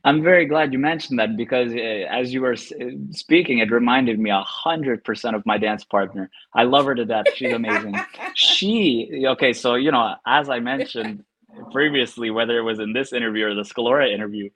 [0.05, 4.19] I'm very glad you mentioned that because uh, as you were uh, speaking, it reminded
[4.19, 6.29] me a hundred percent of my dance partner.
[6.53, 7.25] I love her to death.
[7.35, 7.95] She's amazing.
[8.35, 11.23] she okay, so you know, as I mentioned
[11.71, 14.49] previously, whether it was in this interview or the Scalora interview,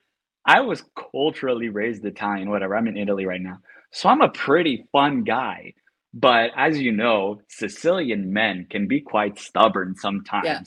[0.44, 0.82] I was
[1.12, 2.50] culturally raised Italian.
[2.50, 3.60] Whatever, I'm in Italy right now,
[3.92, 5.72] so I'm a pretty fun guy.
[6.14, 10.46] But as you know, Sicilian men can be quite stubborn sometimes.
[10.46, 10.60] Yeah.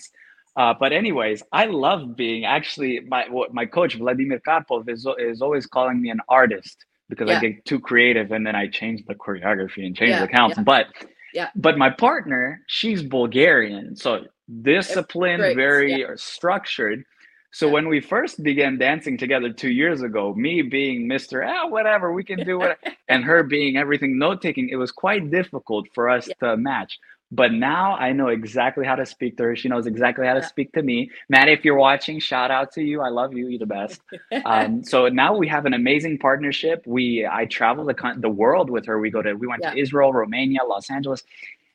[0.55, 5.65] Uh, but anyways, I love being actually my my coach Vladimir Karpov is is always
[5.65, 7.37] calling me an artist because yeah.
[7.37, 10.57] I get too creative and then I change the choreography and change yeah, the counts.
[10.57, 10.63] Yeah.
[10.63, 10.87] But
[11.33, 14.25] yeah, but my partner, she's Bulgarian, so
[14.61, 17.05] disciplined, very structured.
[17.53, 21.45] So when we first began dancing together two years ago, me being Mr.
[21.45, 22.77] Ah, whatever, we can do it,
[23.09, 26.97] and her being everything note taking, it was quite difficult for us to match.
[27.31, 29.55] But now I know exactly how to speak to her.
[29.55, 31.09] She knows exactly how to speak to me.
[31.29, 33.01] Maddie, if you're watching, shout out to you.
[33.01, 33.47] I love you.
[33.47, 34.01] You're the best.
[34.45, 36.83] Um, so now we have an amazing partnership.
[36.85, 38.99] We I travel the the world with her.
[38.99, 39.71] We go to we went yeah.
[39.71, 41.23] to Israel, Romania, Los Angeles,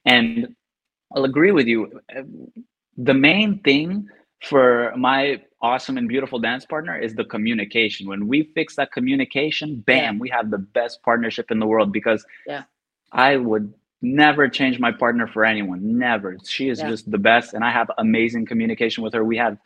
[0.04, 0.54] and
[1.14, 2.00] I'll agree with you.
[2.98, 4.08] The main thing
[4.42, 8.06] for my awesome and beautiful dance partner is the communication.
[8.06, 12.24] When we fix that communication, bam, we have the best partnership in the world because
[12.46, 12.64] yeah.
[13.12, 13.72] I would
[14.02, 16.88] never change my partner for anyone never she is yeah.
[16.88, 19.56] just the best and i have amazing communication with her we have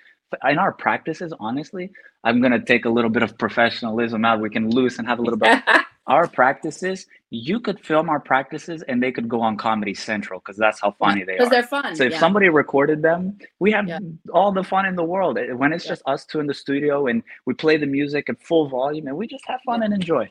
[0.48, 1.90] in our practices honestly
[2.24, 5.18] i'm going to take a little bit of professionalism out we can loose and have
[5.18, 5.62] a little bit
[6.10, 10.56] our practices, you could film our practices and they could go on Comedy Central because
[10.56, 11.38] that's how funny they are.
[11.38, 11.94] Because they're fun.
[11.94, 12.18] So if yeah.
[12.18, 14.00] somebody recorded them, we have yeah.
[14.34, 15.38] all the fun in the world.
[15.54, 18.68] When it's just us two in the studio and we play the music at full
[18.68, 20.28] volume and we just have fun and enjoy.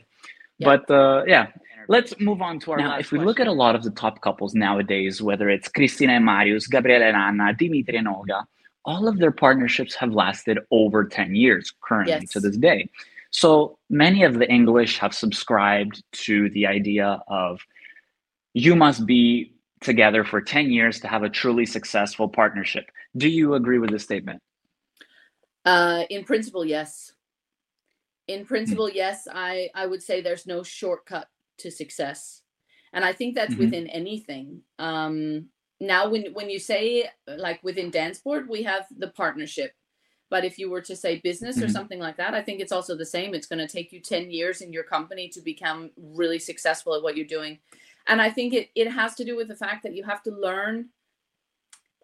[0.60, 1.48] But uh, yeah,
[1.90, 2.98] let's move on to our now.
[2.98, 3.26] if we question.
[3.26, 7.04] look at a lot of the top couples nowadays, whether it's Cristina and Marius, Gabriele
[7.04, 8.48] and Anna, Dimitri and Olga,
[8.86, 12.32] all of their partnerships have lasted over 10 years currently yes.
[12.32, 12.90] to this day.
[13.32, 17.60] So many of the English have subscribed to the idea of
[18.54, 22.86] you must be together for 10 years to have a truly successful partnership.
[23.18, 24.42] Do you agree with this statement?
[25.66, 27.14] Uh, in principle, yes.
[28.28, 28.98] In principle, mm-hmm.
[28.98, 29.28] yes.
[29.32, 31.28] I, I would say there's no shortcut
[31.60, 32.42] to success.
[32.94, 33.64] And I think that's mm-hmm.
[33.64, 34.62] within anything.
[34.80, 35.50] Um,
[35.80, 39.72] now, when, when you say, like within DanceSport, we have the partnership
[40.30, 41.66] but if you were to say business mm-hmm.
[41.66, 43.34] or something like that, I think it's also the same.
[43.34, 47.02] It's going to take you 10 years in your company to become really successful at
[47.02, 47.60] what you're doing.
[48.08, 50.32] And I think it, it has to do with the fact that you have to
[50.32, 50.90] learn,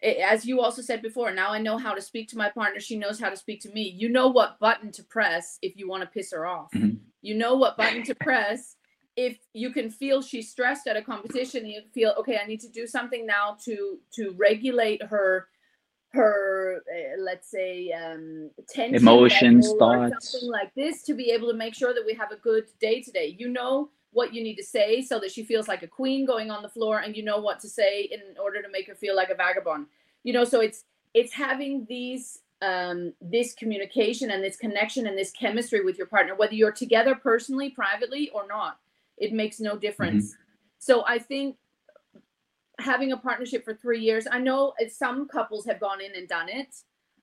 [0.03, 2.79] as you also said before, now I know how to speak to my partner.
[2.79, 3.83] She knows how to speak to me.
[3.83, 6.71] You know what button to press if you want to piss her off.
[6.73, 6.97] Mm-hmm.
[7.21, 8.75] You know what button to press
[9.15, 11.65] if you can feel she's stressed at a competition.
[11.65, 15.47] You feel, okay, I need to do something now to to regulate her
[16.13, 20.31] her uh, let's say um tension emotions thoughts.
[20.31, 23.01] something like this to be able to make sure that we have a good day
[23.01, 23.35] today.
[23.37, 26.49] You know what you need to say so that she feels like a queen going
[26.49, 29.15] on the floor and you know what to say in order to make her feel
[29.15, 29.87] like a vagabond.
[30.23, 35.31] You know so it's it's having these um this communication and this connection and this
[35.31, 38.79] chemistry with your partner whether you're together personally privately or not
[39.17, 40.41] it makes no difference mm-hmm.
[40.79, 41.57] so i think
[42.79, 44.27] having a partnership for three years.
[44.29, 46.75] I know some couples have gone in and done it.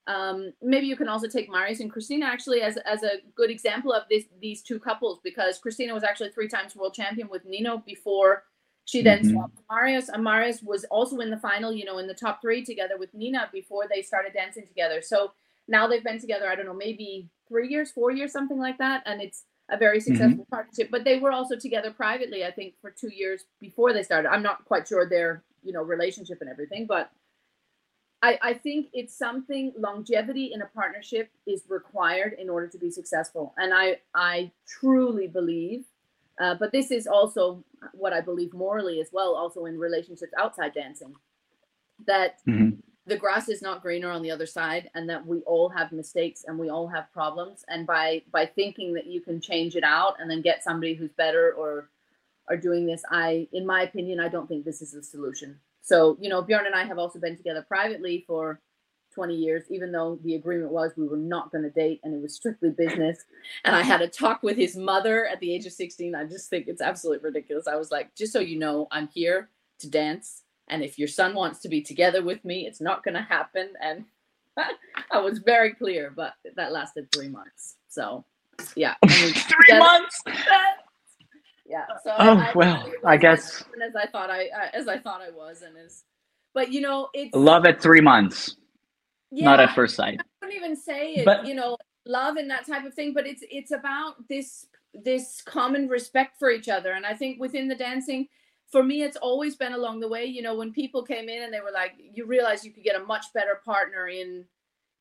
[0.06, 3.92] Um, maybe you can also take Marius and Christina actually as, as a good example
[3.92, 7.78] of this these two couples because Christina was actually three times world champion with Nino
[7.86, 8.42] before
[8.84, 9.34] she then mm-hmm.
[9.34, 10.08] swapped Marius.
[10.08, 13.14] And Marius was also in the final, you know, in the top three together with
[13.14, 15.00] Nina before they started dancing together.
[15.02, 15.32] So
[15.68, 19.04] now they've been together, I don't know, maybe three years, four years, something like that.
[19.06, 20.04] And it's a very mm-hmm.
[20.04, 20.54] successful mm-hmm.
[20.54, 20.90] partnership.
[20.90, 24.30] But they were also together privately, I think, for two years before they started.
[24.30, 27.10] I'm not quite sure their you know relationship and everything, but
[28.22, 32.90] I, I think it's something longevity in a partnership is required in order to be
[32.90, 35.84] successful, and I I truly believe.
[36.40, 37.62] Uh, but this is also
[37.92, 41.14] what I believe morally as well, also in relationships outside dancing,
[42.06, 45.68] that mm-hmm the grass is not greener on the other side and that we all
[45.68, 47.64] have mistakes and we all have problems.
[47.68, 51.12] And by by thinking that you can change it out and then get somebody who's
[51.12, 51.88] better or
[52.48, 55.58] are doing this i in my opinion i don't think this is the solution.
[55.80, 58.60] So you know bjorn and i have also been together privately for
[59.14, 62.22] 20 years even though the agreement was we were not going to date and it
[62.22, 63.24] was strictly business.
[63.64, 66.48] And i had a talk with his mother at the age of 16 i just
[66.48, 67.66] think it's absolutely ridiculous.
[67.66, 69.50] I was like just so you know i'm here
[69.80, 73.14] to dance and if your son wants to be together with me, it's not going
[73.14, 73.70] to happen.
[73.80, 74.04] And
[75.10, 77.76] I was very clear, but that lasted three months.
[77.88, 78.24] So,
[78.76, 78.94] yeah.
[79.06, 80.22] three months.
[81.66, 81.86] yeah.
[82.04, 85.62] So oh I, well, I, guess as I thought I as I thought I was,
[85.62, 86.04] and as
[86.54, 88.56] but you know it's love at three months,
[89.30, 90.20] yeah, not at first sight.
[90.20, 91.24] I don't even say it.
[91.24, 95.40] But, you know, love and that type of thing, but it's it's about this this
[95.44, 98.28] common respect for each other, and I think within the dancing
[98.72, 101.52] for me it's always been along the way you know when people came in and
[101.52, 104.44] they were like you realize you could get a much better partner in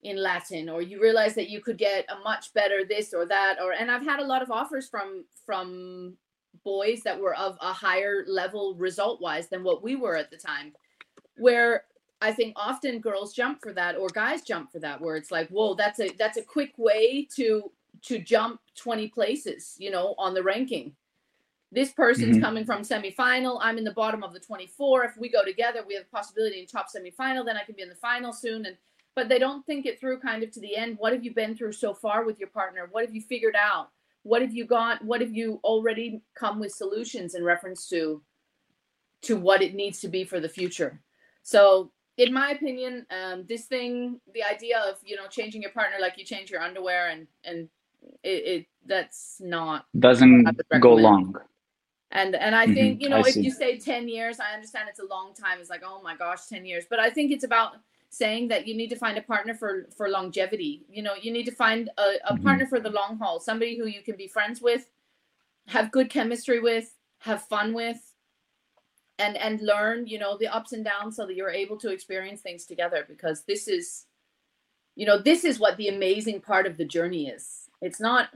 [0.04, 3.58] in latin or you realize that you could get a much better this or that
[3.64, 6.16] or and i've had a lot of offers from from
[6.66, 10.38] boys that were of a higher level result wise than what we were at the
[10.38, 10.74] time
[11.38, 11.86] where
[12.22, 15.48] i think often girls jump for that or guys jump for that where it's like
[15.50, 20.34] whoa that's a that's a quick way to to jump 20 places you know on
[20.34, 20.94] the ranking
[21.72, 22.44] this person's mm-hmm.
[22.44, 23.60] coming from semifinal.
[23.62, 25.06] I'm in the bottom of the 24.
[25.06, 27.46] If we go together, we have a possibility in top semifinal.
[27.46, 28.66] Then I can be in the final soon.
[28.66, 28.76] And
[29.16, 30.98] but they don't think it through kind of to the end.
[31.00, 32.90] What have you been through so far with your partner?
[32.92, 33.90] What have you figured out?
[34.24, 35.04] What have you got?
[35.04, 38.22] What have you already come with solutions in reference to
[39.24, 41.02] to what it needs to be for the future?
[41.44, 45.98] So in my opinion, um, this thing, the idea of you know changing your partner
[46.02, 47.70] like you change your underwear and and
[48.24, 50.48] it, it that's not doesn't
[50.82, 51.36] go long
[52.12, 53.01] and and i think mm-hmm.
[53.01, 53.41] you know if see.
[53.41, 56.47] you say 10 years i understand it's a long time it's like oh my gosh
[56.47, 57.74] 10 years but i think it's about
[58.09, 61.45] saying that you need to find a partner for for longevity you know you need
[61.45, 62.43] to find a, a mm-hmm.
[62.43, 64.89] partner for the long haul somebody who you can be friends with
[65.68, 68.14] have good chemistry with have fun with
[69.18, 72.41] and and learn you know the ups and downs so that you're able to experience
[72.41, 74.05] things together because this is
[74.95, 78.30] you know this is what the amazing part of the journey is it's not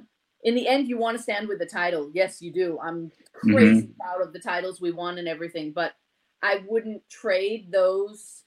[0.46, 2.12] in the end, you want to stand with the title.
[2.14, 2.80] Yes, you do.
[2.82, 4.00] I'm crazy mm-hmm.
[4.00, 5.94] proud of the titles we won and everything, but
[6.42, 8.44] I wouldn't trade those.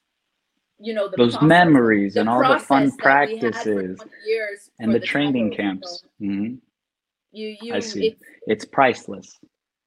[0.81, 3.99] You know, those process, memories and all the fun practices
[4.79, 6.05] and the, the, training camps.
[6.23, 6.55] Mm-hmm.
[7.33, 8.07] You, you, I see.
[8.07, 9.37] It's, it's priceless.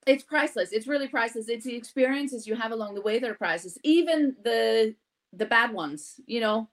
[0.05, 0.74] It's priceless.
[0.74, 1.47] It's really priceless.
[1.47, 3.78] It's the experiences you have along the way that are priceless.
[3.86, 4.93] Even the
[5.32, 6.20] the bad ones.
[6.26, 6.70] You know,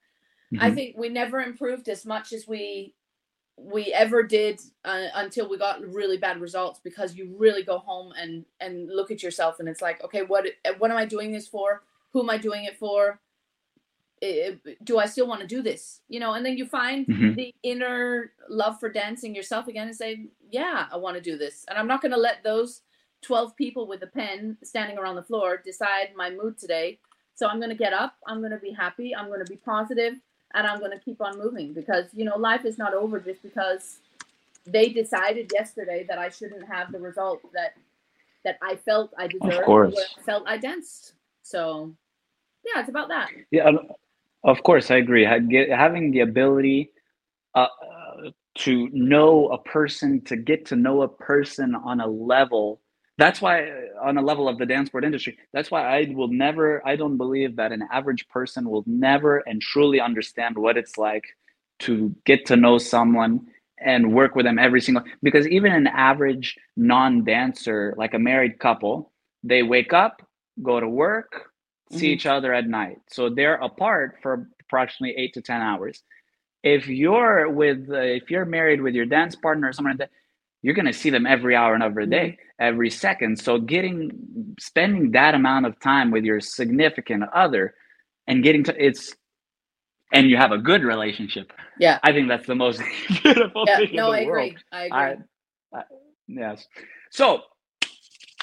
[0.52, 0.64] mm-hmm.
[0.64, 2.96] I think we never improved as much as we
[3.60, 8.12] we ever did uh, until we got really bad results because you really go home
[8.18, 10.46] and and look at yourself and it's like okay what
[10.78, 11.82] what am i doing this for?
[12.12, 13.20] Who am i doing it for?
[14.20, 16.00] It, do i still want to do this?
[16.08, 17.34] You know and then you find mm-hmm.
[17.34, 21.64] the inner love for dancing yourself again and say yeah i want to do this.
[21.68, 22.82] And i'm not going to let those
[23.22, 27.00] 12 people with a pen standing around the floor decide my mood today.
[27.34, 29.56] So i'm going to get up i'm going to be happy i'm going to be
[29.56, 30.14] positive
[30.54, 33.42] and I'm going to keep on moving because you know life is not over just
[33.42, 33.98] because
[34.66, 37.74] they decided yesterday that I shouldn't have the result that
[38.44, 39.54] that I felt I deserved.
[39.54, 41.14] Of course, I felt I danced.
[41.42, 41.92] So
[42.64, 43.30] yeah, it's about that.
[43.50, 43.70] Yeah,
[44.44, 45.24] of course, I agree.
[45.24, 46.90] Having the ability
[47.54, 47.66] uh,
[48.56, 52.80] to know a person, to get to know a person on a level
[53.18, 53.68] that's why
[54.00, 57.16] on a level of the dance sport industry that's why i will never i don't
[57.16, 61.24] believe that an average person will never and truly understand what it's like
[61.78, 63.40] to get to know someone
[63.80, 69.12] and work with them every single because even an average non-dancer like a married couple
[69.42, 70.22] they wake up
[70.62, 71.50] go to work
[71.90, 72.04] see mm-hmm.
[72.06, 76.02] each other at night so they're apart for approximately eight to ten hours
[76.62, 80.10] if you're with uh, if you're married with your dance partner or someone like that
[80.62, 82.64] you're going to see them every hour and every day mm-hmm.
[82.64, 83.38] every second.
[83.38, 87.74] So getting spending that amount of time with your significant other
[88.26, 89.14] and getting to it's
[90.12, 91.52] and you have a good relationship.
[91.78, 91.98] Yeah.
[92.02, 92.80] I think that's the most
[93.22, 94.52] beautiful yeah, thing no i world.
[94.52, 94.56] agree.
[94.72, 95.24] I agree.
[95.74, 95.82] I, I,
[96.26, 96.66] yes.
[97.10, 97.42] So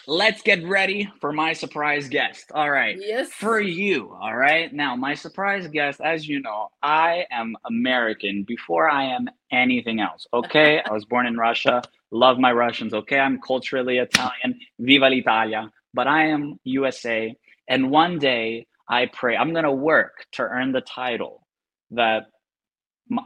[0.08, 2.52] let's get ready for my surprise guest.
[2.54, 2.98] All right.
[3.00, 3.30] Yes.
[3.32, 4.16] For you.
[4.20, 4.72] All right.
[4.74, 10.28] Now, my surprise guest, as you know, I am American before I am anything else.
[10.34, 10.82] Okay.
[10.86, 11.82] I was born in Russia.
[12.12, 12.94] Love my Russians.
[12.94, 13.20] Okay.
[13.20, 14.60] I'm culturally Italian.
[14.80, 15.72] Viva l'Italia.
[15.94, 17.36] But I am USA.
[17.68, 21.46] And one day I pray I'm going to work to earn the title
[21.92, 22.28] that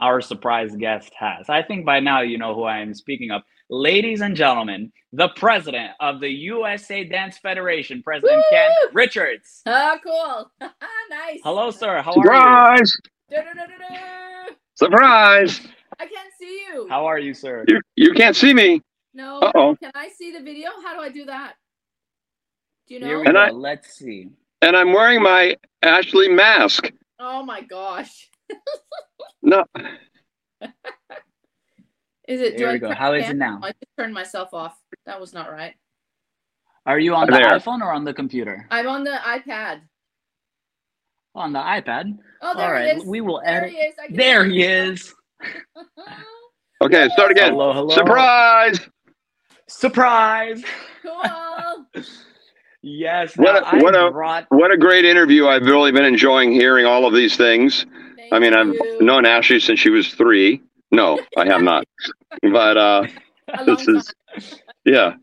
[0.01, 1.49] our surprise guest has.
[1.49, 3.41] I think by now you know who I am speaking of.
[3.69, 8.43] Ladies and gentlemen, the president of the USA Dance Federation, President Woo!
[8.49, 9.61] Ken Richards.
[9.65, 10.51] Oh, cool.
[11.09, 11.39] nice.
[11.43, 12.01] Hello, sir.
[12.01, 12.91] How Surprise!
[13.31, 14.55] are you?
[14.75, 15.61] Surprise!
[15.99, 16.87] I can't see you.
[16.89, 17.65] How are you, sir?
[17.67, 18.81] You, you can't see me.
[19.13, 19.39] No.
[19.39, 19.75] Uh-oh.
[19.75, 20.69] Can I see the video?
[20.83, 21.53] How do I do that?
[22.87, 23.07] Do you know?
[23.07, 23.39] Here we and go.
[23.39, 24.29] I, Let's see.
[24.61, 26.91] And I'm wearing my Ashli mask.
[27.19, 28.28] Oh my gosh.
[29.41, 29.65] No.
[32.29, 32.57] Is it?
[32.57, 32.93] There we go.
[32.93, 33.59] How is it now?
[33.63, 34.77] I just turned myself off.
[35.07, 35.73] That was not right.
[36.85, 37.49] Are you on the there.
[37.49, 38.67] iPhone or on the computer?
[38.69, 39.81] I'm on the iPad.
[41.33, 42.19] On the iPad.
[42.43, 42.97] Oh, there All right.
[42.97, 43.03] Is.
[43.03, 43.71] We will there edit.
[44.09, 45.13] He there he is.
[46.81, 47.53] okay, start again.
[47.53, 47.95] Hello, hello.
[47.95, 48.79] Surprise!
[49.67, 50.63] Surprise!
[51.01, 52.03] Cool.
[52.83, 53.35] yes.
[53.37, 54.45] What a, what, a, brought...
[54.49, 55.47] what a great interview.
[55.47, 57.87] I've really been enjoying hearing all of these things.
[58.29, 58.81] Thank I mean, you.
[58.95, 60.61] I've known Ashli since she was three.
[60.91, 61.85] No, I have not.
[62.41, 63.07] But uh,
[63.65, 64.13] this is,
[64.85, 65.15] yeah.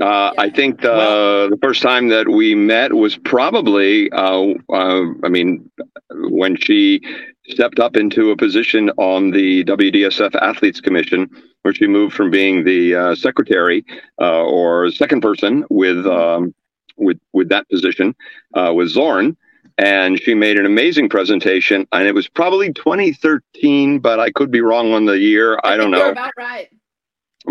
[0.00, 5.02] Uh, I think the well, the first time that we met was probably, uh, uh,
[5.24, 5.68] I mean,
[6.10, 7.00] when she
[7.48, 11.28] stepped up into a position on the WDSF Athletes Commission,
[11.62, 13.84] where she moved from being the uh, secretary
[14.20, 16.54] uh, or second person with um,
[16.96, 18.14] with with that position
[18.54, 19.36] uh, with Zorn
[19.78, 21.86] and she made an amazing presentation.
[21.92, 25.58] And it was probably 2013, but I could be wrong on the year.
[25.62, 26.10] I, I don't know.
[26.10, 26.68] about right.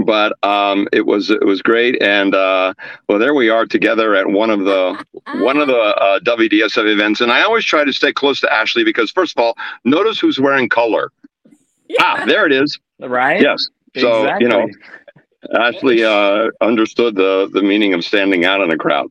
[0.03, 2.73] But um, it was it was great, and uh,
[3.09, 5.03] well, there we are together at one of the
[5.37, 7.21] one of the uh, WDSF events.
[7.21, 10.39] And I always try to stay close to Ashli because, first of all, notice who's
[10.39, 11.11] wearing color.
[11.87, 11.97] Yeah.
[12.01, 12.77] Ah, there it is.
[12.99, 13.41] Right.
[13.41, 13.65] Yes.
[13.97, 14.45] So exactly.
[14.45, 14.67] you know,
[15.55, 19.07] Ashli uh, understood the the meaning of standing out in a crowd,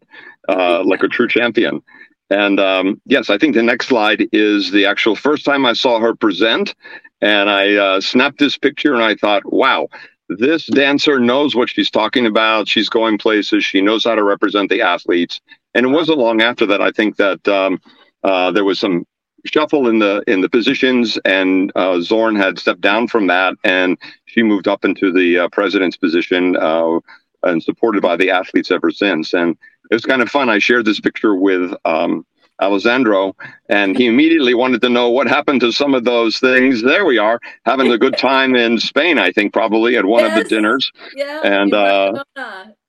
[0.49, 1.83] uh, like a true champion.
[2.31, 6.01] And um, yes, I think the next slide is the actual first time I saw
[6.01, 6.75] her present.
[7.21, 9.89] And I uh, snapped this picture and I thought, wow,
[10.29, 12.69] this dancer knows what she's talking about.
[12.69, 13.65] She's going places.
[13.65, 15.41] She knows how to represent the athletes.
[15.75, 17.81] And it wasn't long after that, I think that um,
[18.25, 19.07] uh, there was some
[19.45, 23.97] shuffle in the in the positions, and uh, Zorn had stepped down from that, and
[24.25, 26.99] she moved up into the uh, president's position uh,
[27.43, 29.33] and supported by the athletes ever since.
[29.33, 29.57] And
[29.91, 30.49] it was kind of fun.
[30.49, 32.27] I shared this picture with um,
[32.61, 33.37] Alessandro,
[33.69, 36.83] and he immediately wanted to know what happened to some of those things.
[36.83, 40.37] There we are, having a good time in Spain, I think, probably at one yes.
[40.37, 40.91] of the dinners.
[41.15, 41.41] Yeah.
[41.45, 42.25] And uh,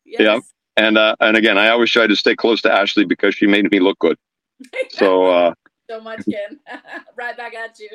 [0.05, 0.19] yes.
[0.19, 0.39] yeah.
[0.77, 3.69] And uh, and again, I always try to stay close to Ashli because she made
[3.71, 4.17] me look good.
[4.89, 5.53] So uh,
[5.89, 6.59] so much, Ken.
[7.17, 7.89] right back at you.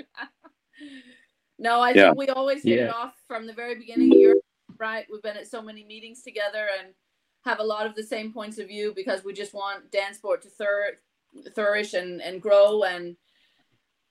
[1.59, 2.07] no, I yeah.
[2.07, 2.85] think we always hit yeah.
[2.85, 4.13] it off from the very beginning.
[4.13, 4.37] You're
[4.79, 5.07] right.
[5.11, 6.95] We've been at so many meetings together and
[7.45, 10.43] have a lot of the same points of view because we just want dance sport
[10.43, 10.99] to thir-
[11.55, 13.17] flourish and, and grow and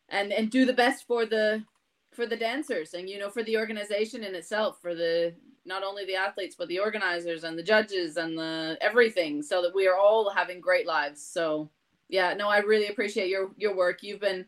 [0.10, 1.64] and and do the best for the
[2.12, 5.34] for the dancers and you know for the organization in itself for the
[5.66, 9.74] not only the athletes but the organizers and the judges and the everything so that
[9.74, 11.24] we are all having great lives.
[11.24, 11.70] So
[12.10, 14.04] yeah no i really appreciate your your work.
[14.04, 14.46] You've been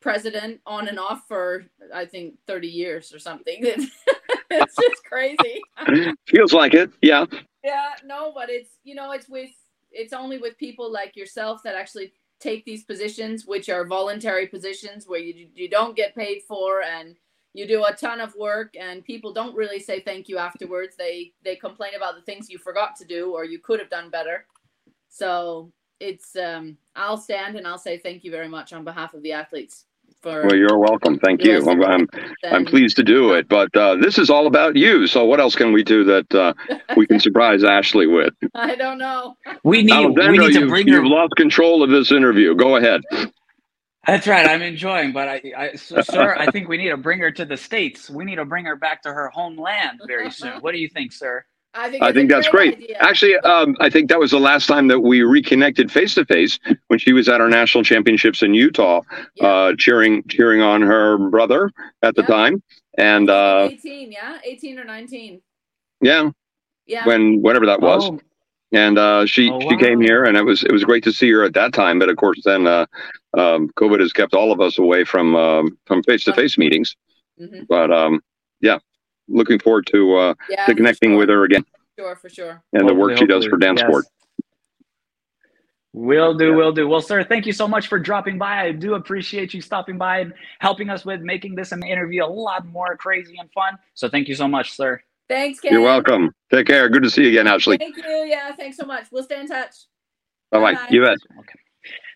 [0.00, 3.64] president on and off for i think 30 years or something.
[4.50, 5.60] It's just crazy.
[6.26, 7.26] Feels like it yeah
[7.68, 9.50] yeah no but it's you know it's with
[9.90, 15.06] it's only with people like yourself that actually take these positions which are voluntary positions
[15.06, 17.16] where you you don't get paid for and
[17.54, 20.94] you do a ton of work and people don't really say thank you afterwards.
[20.96, 24.10] They they complain about the things you forgot to do or you could have done
[24.10, 24.46] better.
[25.08, 29.22] So it's um i'll stand and i'll say thank you very much on behalf of
[29.22, 29.86] the athletes
[30.22, 32.08] for well you're welcome thank you i'm I'm,
[32.44, 35.54] I'm pleased to do it but uh, this is all about you so what else
[35.54, 36.54] can we do that uh,
[36.96, 40.96] we can surprise Ashli with i don't know we need, we need to bring you've,
[40.96, 41.02] her...
[41.02, 43.00] you've lost control of this interview go ahead
[44.08, 44.48] that's right.
[44.48, 47.44] I'm enjoying, but I, I so, sir, I think we need to bring her to
[47.44, 48.08] the states.
[48.08, 50.62] We need to bring her back to her homeland very soon.
[50.62, 51.44] What do you think, sir?
[51.78, 52.74] I think, I think that's great.
[52.74, 52.96] Idea.
[52.98, 56.58] Actually, um, I think that was the last time that we reconnected face to face
[56.88, 59.02] when she was at our national championships in Utah,
[59.36, 59.46] yeah.
[59.46, 61.70] uh, cheering cheering on her brother
[62.02, 62.26] at the yeah.
[62.26, 62.62] time.
[62.98, 65.40] And uh, 18, yeah, 18 or 19.
[66.00, 66.30] Yeah.
[66.86, 67.06] Yeah.
[67.06, 68.04] When whatever that was.
[68.04, 68.20] Oh.
[68.72, 69.70] And uh, she oh, wow.
[69.70, 71.98] she came here, and it was it was great to see her at that time.
[72.00, 72.86] But of course, then uh,
[73.34, 76.96] um, COVID has kept all of us away from um, from face to face meetings.
[77.40, 77.62] Mm-hmm.
[77.68, 78.20] But um,
[78.60, 78.78] yeah,
[79.28, 81.18] looking forward to uh, yeah, to connecting sure.
[81.18, 81.64] with her again.
[81.98, 82.62] Sure, for sure.
[82.72, 83.88] And hopefully, the work she does for dance yes.
[83.88, 84.04] sport.
[85.94, 86.54] Will do, yeah.
[86.54, 86.86] will do.
[86.86, 88.60] Well, sir, thank you so much for dropping by.
[88.60, 92.26] I do appreciate you stopping by and helping us with making this an interview a
[92.26, 93.76] lot more crazy and fun.
[93.94, 95.00] So thank you so much, sir.
[95.28, 95.72] Thanks, Ken.
[95.72, 96.32] You're welcome.
[96.52, 96.88] Take care.
[96.88, 97.78] Good to see you again, Ashli.
[97.78, 98.04] Thank you.
[98.04, 99.06] Yeah, thanks so much.
[99.10, 99.74] We'll stay in touch.
[100.50, 100.86] Bye bye.
[100.90, 101.18] You bet.
[101.38, 101.58] Okay.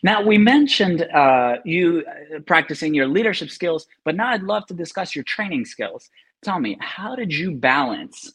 [0.02, 4.74] Now, we mentioned uh, you uh, practicing your leadership skills, but now I'd love to
[4.74, 6.10] discuss your training skills.
[6.42, 8.32] Tell me, how did you balance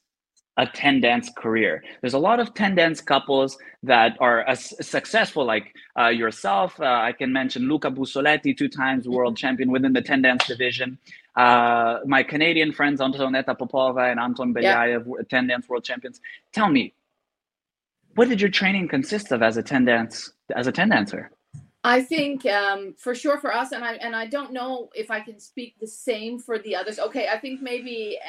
[0.55, 1.83] a 10 dance career?
[2.01, 6.79] There's a lot of 10 dance couples that are as successful, like uh, yourself.
[6.79, 9.45] Uh, I can mention Luca Bussoletti, two times world mm-hmm.
[9.47, 10.97] champion within the 10 dance division.
[11.35, 15.23] Uh, my Canadian friends, Antonetta Popova and Anton Belyaev, yeah.
[15.29, 16.21] 10 dance world champions.
[16.53, 16.93] Tell me,
[18.15, 21.29] what did your training consist of as a 10 dance as a 10 dancer?
[21.87, 25.21] I think um, for sure for us, and I and I don't know if I
[25.21, 26.99] can speak the same for the others.
[26.99, 28.19] Okay, I think maybe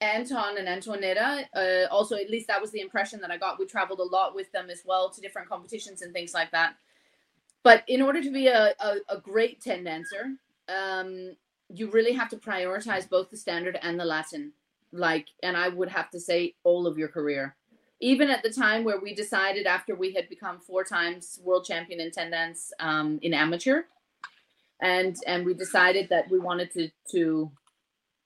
[0.00, 1.44] Anton and Antonetta.
[1.54, 3.58] Uh, also, at least that was the impression that I got.
[3.58, 6.76] We traveled a lot with them as well to different competitions and things like that.
[7.64, 10.32] But in order to be a, a, a great ten dancer,
[10.68, 11.36] um,
[11.68, 14.52] you really have to prioritize both the standard and the Latin.
[14.90, 17.56] Like, and I would have to say all of your career
[18.00, 22.00] even at the time where we decided after we had become four times world champion
[22.00, 23.82] in 10 dance um, in amateur.
[24.80, 27.50] And and we decided that we wanted to to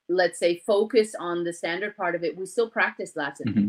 [0.08, 2.36] let's say focus on the standard part of it.
[2.36, 3.46] We still practice latin.
[3.46, 3.68] Mm-hmm.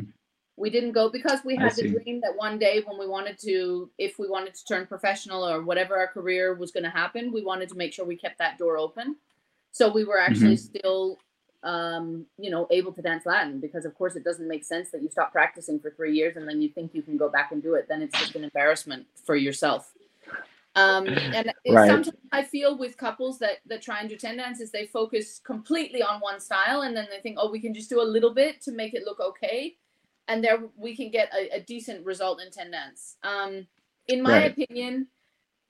[0.56, 3.90] we didn't go because we had the dream that one day when we wanted to
[3.98, 7.44] if we wanted to turn professional or whatever our career was going to happen we
[7.44, 9.18] wanted to make sure we kept that door open.
[9.72, 10.78] So we were actually mm-hmm.
[10.78, 11.18] still
[11.64, 15.02] um, you know, able to dance Latin because, of course, it doesn't make sense that
[15.02, 17.62] you stop practicing for three years and then you think you can go back and
[17.62, 17.88] do it.
[17.90, 19.94] Then it's just an embarrassment for yourself.
[20.76, 21.88] Um, and right.
[21.88, 26.02] sometimes I feel with couples that that try and do ten dances, they focus completely
[26.02, 28.62] on one style and then they think, oh, we can just do a little bit
[28.62, 29.76] to make it look okay,
[30.28, 33.18] and there we can get a, a decent result in ten dance.
[33.24, 33.68] Um,
[34.08, 34.52] in my right.
[34.52, 35.08] opinion,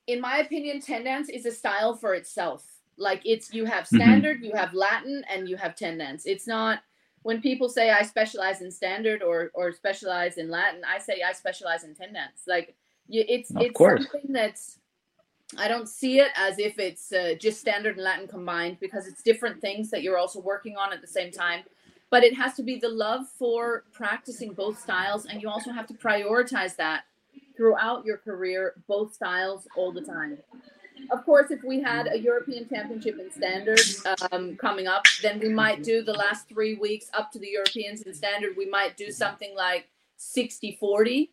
[0.05, 2.63] in my opinion, ten dance is a style for itself
[2.99, 3.95] like it's you have mm-hmm.
[3.95, 4.45] standard, mm-hmm.
[4.45, 6.25] you have Latin, and you have 10 dance.
[6.25, 6.79] It's not
[7.23, 11.33] when people say I specialize in standard or or specialize in Latin, I say I
[11.33, 12.43] specialize in 10 dance.
[12.47, 12.75] Like
[13.09, 14.03] it's of it's course.
[14.11, 14.77] something that's
[15.57, 19.23] I don't see it as if it's uh, just standard and Latin combined because it's
[19.23, 21.63] different things that you're also working on at the same time.
[22.11, 25.87] But it has to be the love for practicing both styles, and you also have
[25.87, 27.03] to prioritize that
[27.55, 30.37] throughout your career, both styles all the time
[31.11, 33.79] of course, if we had a European Championship in standard
[34.31, 38.01] um, coming up, then we might do the last three weeks up to the Europeans
[38.03, 38.55] in standard.
[38.57, 41.31] We might do something like 60 40,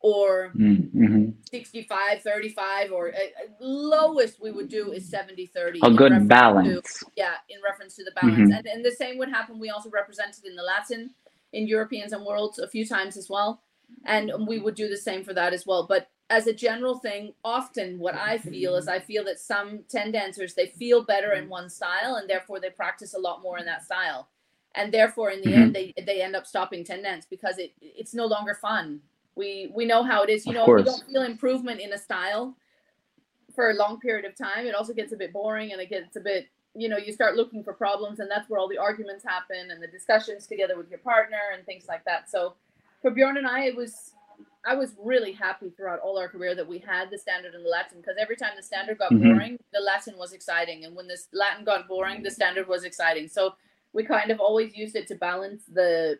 [0.00, 1.30] or mm-hmm.
[1.50, 3.18] 65 35 or uh,
[3.60, 8.04] lowest we would do is 70 30 a good balance to, yeah in reference to
[8.04, 8.52] the balance mm-hmm.
[8.52, 11.10] and, and the same would happen we also represented in the latin
[11.52, 13.62] in europeans and worlds a few times as well
[14.04, 17.32] and we would do the same for that as well but as a general thing
[17.44, 21.48] often what i feel is i feel that some 10 dancers they feel better in
[21.48, 24.28] one style and therefore they practice a lot more in that style
[24.74, 25.62] and therefore in the mm-hmm.
[25.62, 29.00] end they, they end up stopping 10 dance because it it's no longer fun
[29.38, 30.44] we we know how it is.
[30.44, 32.56] You know, if you don't feel improvement in a style
[33.54, 36.16] for a long period of time, it also gets a bit boring and it gets
[36.16, 39.24] a bit you know you start looking for problems and that's where all the arguments
[39.24, 42.52] happen and the discussions together with your partner and things like that so
[43.00, 44.12] for bjorn and i it was
[44.68, 47.68] i was really happy throughout all our career that we had the standard and the
[47.68, 49.32] latin because every time the standard got mm-hmm.
[49.32, 53.26] boring the latin was exciting and when the latin got boring the standard was exciting
[53.28, 53.54] so
[53.92, 56.18] we kind of always used it to balance the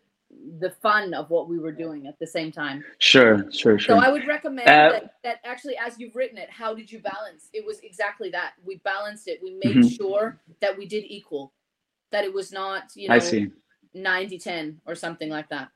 [0.59, 2.83] the fun of what we were doing at the same time.
[2.99, 3.97] Sure, sure, sure.
[3.97, 6.99] So I would recommend uh, that, that actually, as you've written it, how did you
[6.99, 7.49] balance?
[7.53, 8.53] It was exactly that.
[8.63, 9.39] We balanced it.
[9.41, 9.87] We made mm-hmm.
[9.87, 11.53] sure that we did equal,
[12.11, 13.49] that it was not, you know, I see.
[13.95, 15.69] 90 10 or something like that.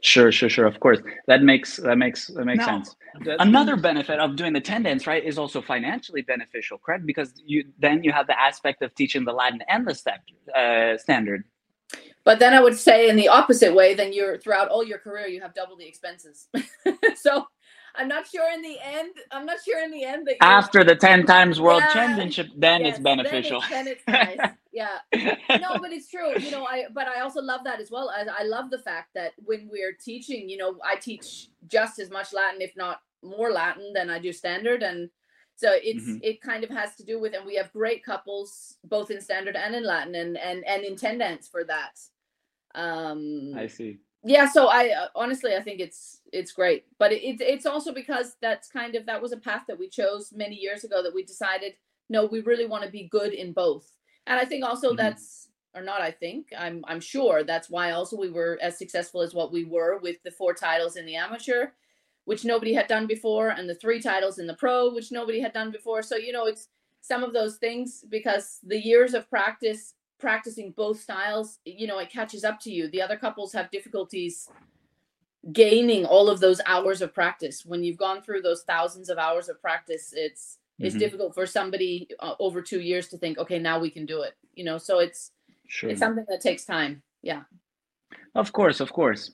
[0.00, 0.66] Sure, sure, sure.
[0.66, 2.96] Of course, that makes that makes that makes sense.
[3.38, 7.06] Another benefit of doing the 10 dance, right, is also financially beneficial, correct?
[7.06, 10.20] Because you then you have the aspect of teaching the Latin and the step,
[10.56, 11.44] uh, standard
[12.24, 15.26] but then I would say in the opposite way, then you're throughout all your career,
[15.26, 16.48] you have double the expenses.
[17.16, 17.46] so
[17.96, 19.10] I'm not sure in the end.
[19.32, 22.82] I'm not sure in the end that after the ten times world yeah, championship, then
[22.82, 23.60] yes, it's beneficial.
[23.68, 24.50] Then, it, then it's nice.
[24.72, 24.98] Yeah.
[25.60, 26.32] No, but it's true.
[26.38, 28.10] You know, I but I also love that as well.
[28.10, 32.10] I, I love the fact that when we're teaching, you know, I teach just as
[32.10, 35.10] much Latin, if not more Latin, than I do standard, and
[35.56, 36.18] so it's mm-hmm.
[36.22, 39.56] it kind of has to do with, and we have great couples both in standard
[39.56, 42.00] and in Latin, and and and in ten dance for that.
[42.74, 43.98] Um, I see.
[44.24, 48.36] Yeah, so I uh, honestly I think it's it's great, but it, it's also because
[48.40, 51.24] that's kind of that was a path that we chose many years ago that we
[51.24, 51.74] decided
[52.12, 53.90] no, we really want to be good in both,
[54.26, 54.96] and I think also mm-hmm.
[54.96, 56.00] that's or not.
[56.00, 59.64] I think I'm I'm sure that's why also we were as successful as what we
[59.64, 61.68] were with the four titles in the amateur,
[62.24, 65.52] which nobody had done before, and the three titles in the pro, which nobody had
[65.52, 66.02] done before.
[66.02, 66.68] So you know it's
[67.00, 72.08] some of those things because the years of practice practicing both styles, you know, it
[72.08, 72.88] catches up to you.
[72.88, 74.48] The other couples have difficulties
[75.50, 77.66] gaining all of those hours of practice.
[77.66, 80.96] When you've gone through those thousands of hours of practice, it's mm-hmm.
[80.96, 84.22] it's difficult for somebody uh, over 2 years to think, okay, now we can do
[84.22, 84.34] it.
[84.54, 85.30] You know, so it's
[85.66, 85.90] sure.
[85.90, 87.02] it's something that takes time.
[87.22, 87.42] Yeah.
[88.34, 89.30] Of course, of course.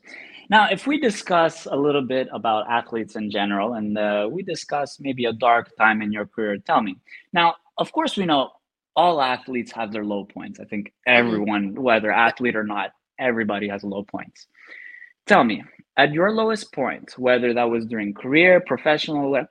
[0.51, 4.99] Now, if we discuss a little bit about athletes in general, and uh, we discuss
[4.99, 6.97] maybe a dark time in your career, tell me.
[7.33, 8.53] Now, of course, we know
[8.97, 10.59] all athletes have their low points.
[10.59, 11.27] I think mm-hmm.
[11.27, 14.47] everyone, whether athlete or not, everybody has low points.
[15.27, 15.63] Tell me,
[15.99, 19.45] at your lowest point, whether that was during career, professional,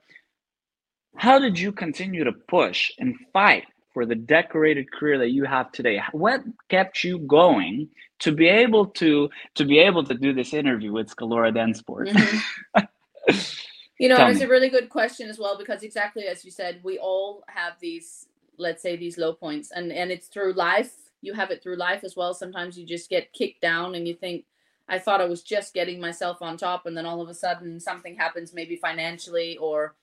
[1.17, 5.71] how did you continue to push and fight for the decorated career that you have
[5.71, 6.01] today?
[6.11, 7.89] What kept you going
[8.19, 12.09] to be able to to be able to do this interview with Scalora DanceSport?
[12.09, 13.33] Mm-hmm.
[13.99, 16.99] you know, it's a really good question as well because exactly as you said, we
[16.99, 21.51] all have these let's say these low points and and it's through life you have
[21.51, 24.45] it through life as well sometimes you just get kicked down and you think
[24.89, 27.79] i thought i was just getting myself on top and then all of a sudden
[27.79, 29.95] something happens maybe financially or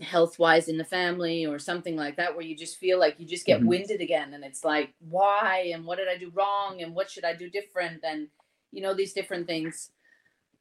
[0.00, 3.26] health wise in the family or something like that where you just feel like you
[3.26, 3.68] just get mm-hmm.
[3.68, 5.70] winded again and it's like why?
[5.72, 6.82] And what did i do wrong?
[6.82, 8.04] And what should i do different?
[8.04, 8.28] And
[8.72, 9.90] you know these different things.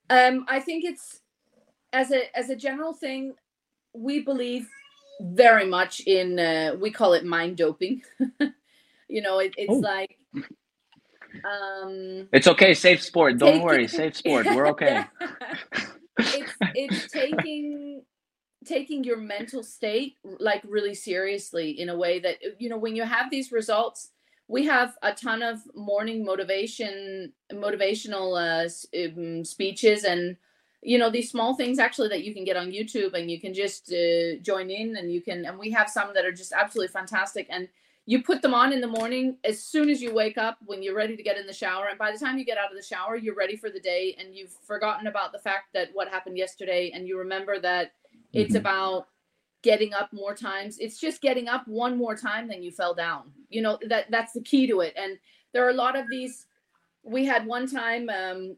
[0.10, 1.22] Um i think it's
[1.94, 3.36] as a as a general thing
[3.94, 4.68] we believe
[5.22, 8.04] very much in uh, we call it mind doping.
[9.08, 9.76] You know it, it's oh.
[9.76, 10.18] like
[11.44, 13.38] um it's okay safe sport.
[13.38, 14.46] Don't taking, worry safe sport.
[14.48, 15.06] We're okay.
[16.18, 18.02] It's it's taking
[18.66, 23.04] taking your mental state like really seriously in a way that you know when you
[23.04, 24.10] have these results
[24.48, 28.70] we have a ton of morning motivation motivational uh,
[29.04, 30.38] um, speeches and
[30.82, 33.54] you know these small things actually that you can get on youtube and you can
[33.54, 36.92] just uh, join in and you can and we have some that are just absolutely
[36.92, 37.68] fantastic and
[38.08, 40.96] you put them on in the morning as soon as you wake up when you're
[40.96, 42.84] ready to get in the shower and by the time you get out of the
[42.84, 46.38] shower you're ready for the day and you've forgotten about the fact that what happened
[46.38, 47.94] yesterday and you remember that
[48.36, 48.58] it's mm-hmm.
[48.58, 49.08] about
[49.64, 53.32] getting up more times it's just getting up one more time than you fell down
[53.50, 55.18] you know that that's the key to it and
[55.54, 56.46] there are a lot of these
[57.04, 58.56] we had one time um,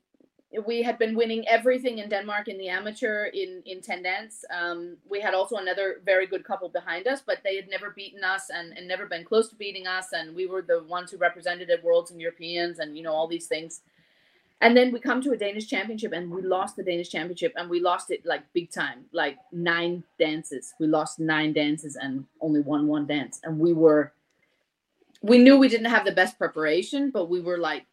[0.66, 4.46] we had been winning everything in Denmark in the amateur in in 10 dance.
[4.50, 8.24] Um, we had also another very good couple behind us, but they had never beaten
[8.24, 10.14] us and, and never been close to beating us.
[10.14, 13.28] And we were the ones who represented at Worlds and Europeans and you know all
[13.28, 13.82] these things.
[14.62, 17.70] And then we come to a Danish championship and we lost the Danish championship and
[17.70, 20.74] we lost it like big time, like nine dances.
[20.80, 23.40] We lost nine dances and only won one dance.
[23.44, 24.14] And we were,
[25.22, 27.86] we knew we didn't have the best preparation, but we were like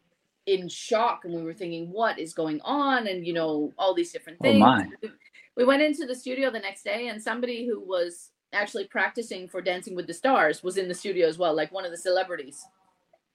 [0.47, 3.05] in shock and we were thinking, what is going on?
[3.07, 4.91] And, you know, all these different oh, things.
[5.03, 5.09] Oh.
[5.55, 9.61] We went into the studio the next day and somebody who was actually practicing for
[9.61, 12.65] Dancing with the Stars was in the studio as well, like one of the celebrities.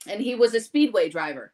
[0.08, 1.52] And he was a speedway driver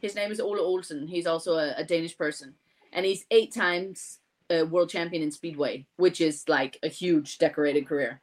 [0.00, 1.06] his name is Ole Olsen.
[1.06, 2.54] He's also a, a Danish person,
[2.92, 4.18] and he's eight times
[4.50, 8.20] a world champion in speedway, which is like a huge decorated career.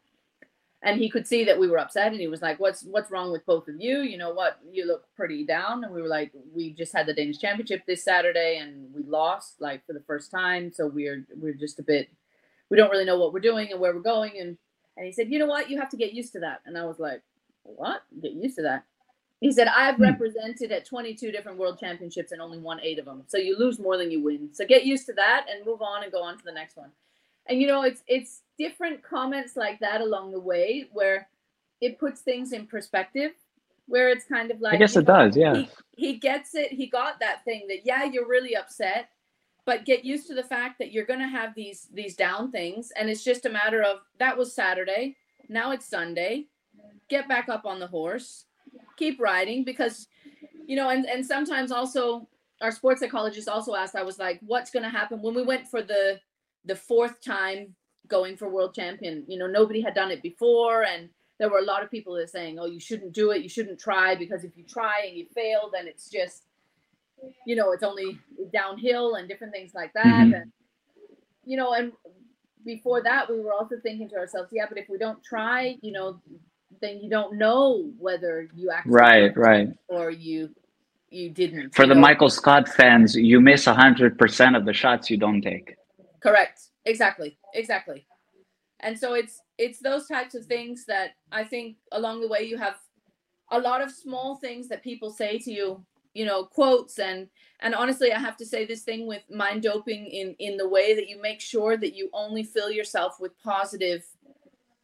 [0.82, 3.32] And he could see that we were upset, and he was like, "What's what's wrong
[3.32, 4.02] with both of you?
[4.02, 4.60] You know what?
[4.72, 8.04] You look pretty down." And we were like, "We just had the Danish championship this
[8.04, 12.10] Saturday, and we lost like for the first time, so we're we're just a bit,
[12.70, 14.58] we don't really know what we're doing and where we're going." And
[14.96, 15.70] and he said, "You know what?
[15.72, 17.24] You have to get used to that." And I was like,
[17.64, 18.04] "What?
[18.22, 18.86] Get used to that?"
[19.46, 20.02] He said, I've hmm.
[20.02, 23.22] represented at 22 different world championships and only won eight of them.
[23.28, 24.50] So you lose more than you win.
[24.52, 26.90] So get used to that and move on and go on to the next one.
[27.46, 31.28] And you know, it's it's different comments like that along the way where
[31.80, 33.34] it puts things in perspective.
[33.88, 35.54] Where it's kind of like I guess it know, does, yeah.
[35.58, 36.72] He, he gets it.
[36.72, 39.10] He got that thing that yeah, you're really upset,
[39.64, 43.12] but get used to the fact that you're gonna have these these down things, and
[43.12, 45.18] it's just a matter of that was Saturday,
[45.50, 46.48] now it's Sunday.
[47.10, 48.45] Get back up on the horse
[48.98, 50.08] keep riding because
[50.66, 52.28] you know and and sometimes also
[52.62, 55.22] our sports psychologist also asked i was like what's going to happen?
[55.22, 56.20] When we went for the
[56.66, 57.76] the fourth time
[58.08, 61.66] going for world champion you know nobody had done it before and there were a
[61.66, 63.42] lot of people that saying oh you shouldn't do it.
[63.42, 66.44] You shouldn't try because if you try and you fail then it's just
[67.46, 68.20] you know it's only
[68.54, 70.06] downhill and different things like that.
[70.06, 70.34] Mm-hmm.
[70.34, 70.52] and
[71.46, 71.92] you know and
[72.66, 75.92] before that we were also thinking to ourselves yeah but if we don't try you
[75.92, 76.20] know
[76.82, 79.70] then you don't know whether you actually right right.
[79.88, 80.50] or you
[81.10, 82.02] you didn't for you the know?
[82.02, 85.76] michael scott fans you miss 100% of the shots you don't take.
[86.26, 86.70] Correct.
[86.86, 87.38] Exactly.
[87.54, 88.08] Exactly.
[88.80, 92.58] And so it's it's those types of things that i think along the way you
[92.58, 92.78] have
[93.52, 96.98] a lot of small things that people say to you you know quotes.
[97.00, 97.28] And
[97.62, 100.96] and honestly i have to say this thing with mind doping in in the way
[100.96, 104.04] that you make sure that you only fill yourself with positive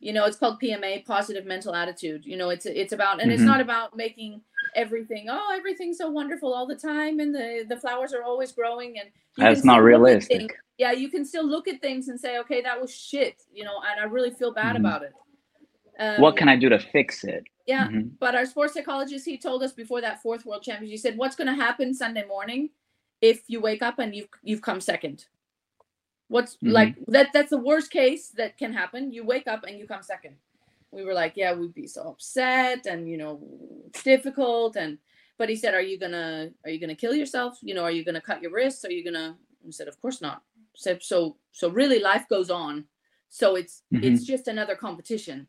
[0.02, 3.32] you know it's called pma positive mental attitude you know it's it's about and mm-hmm.
[3.32, 4.42] it's not about making
[4.76, 8.98] everything oh everything's so wonderful all the time and the the flowers are always growing
[9.00, 12.80] and that's not realistic yeah you can still look at things and say okay that
[12.80, 14.86] was shit you know and i really feel bad mm-hmm.
[14.86, 15.14] about it
[16.00, 18.08] um, what can i do to fix it yeah mm-hmm.
[18.20, 21.36] but our sports psychologist he told us before that fourth world championship he said what's
[21.36, 22.70] going to happen sunday morning
[23.22, 25.26] if you wake up and you've you've come second
[26.32, 26.72] What's mm-hmm.
[26.72, 27.28] like that?
[27.34, 29.12] That's the worst case that can happen.
[29.12, 30.36] You wake up and you come second.
[30.90, 33.42] We were like, yeah, we'd be so upset, and you know,
[33.88, 34.78] it's difficult.
[34.78, 34.98] And
[35.38, 37.58] but he said, are you gonna are you gonna kill yourself?
[37.62, 38.86] You know, are you gonna cut your wrists?
[38.86, 39.36] Are you gonna?
[39.62, 40.44] We said, of course not.
[40.74, 41.36] Said so.
[41.52, 42.86] So really, life goes on.
[43.28, 44.06] So it's mm-hmm.
[44.06, 45.48] it's just another competition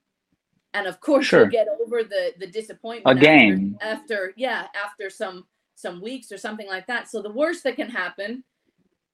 [0.75, 1.43] and of course sure.
[1.43, 6.39] you'll get over the the disappointment again after, after, yeah after some some weeks or
[6.39, 8.43] something like that so the worst that can happen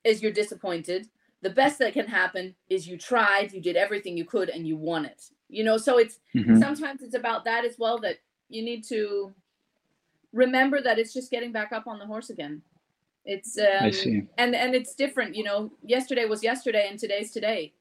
[0.04, 1.08] is you're disappointed
[1.42, 4.76] the best that can happen is you tried, you did everything you could, and you
[4.76, 5.22] won it.
[5.48, 6.58] You know, so it's mm-hmm.
[6.58, 8.18] sometimes it's about that as well that
[8.48, 9.32] you need to
[10.32, 12.62] remember that it's just getting back up on the horse again.
[13.24, 15.34] It's um, and and it's different.
[15.34, 17.74] You know, yesterday was yesterday, and today's today.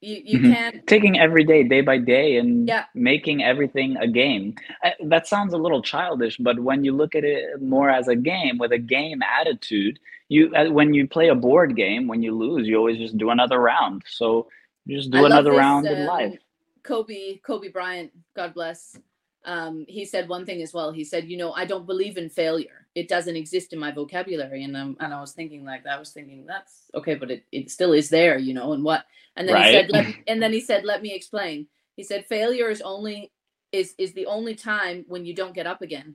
[0.00, 0.52] You you mm-hmm.
[0.52, 2.84] can't taking every day, day by day, and yeah.
[2.94, 4.54] making everything a game.
[4.84, 8.14] Uh, that sounds a little childish, but when you look at it more as a
[8.14, 12.36] game with a game attitude, you uh, when you play a board game, when you
[12.36, 14.02] lose, you always just do another round.
[14.06, 14.48] So
[14.86, 16.38] just do I another this, round um, in life.
[16.84, 18.96] Kobe Kobe Bryant, God bless.
[19.44, 20.92] Um, he said one thing as well.
[20.92, 22.86] He said, "You know, I don't believe in failure.
[22.94, 26.10] It doesn't exist in my vocabulary." And um, and I was thinking like I was
[26.10, 28.72] thinking that's okay, but it, it still is there, you know.
[28.72, 29.04] And what?
[29.36, 29.66] And then right.
[29.66, 33.32] he said, Let, and then he said, "Let me explain." He said, "Failure is only
[33.72, 36.14] is is the only time when you don't get up again.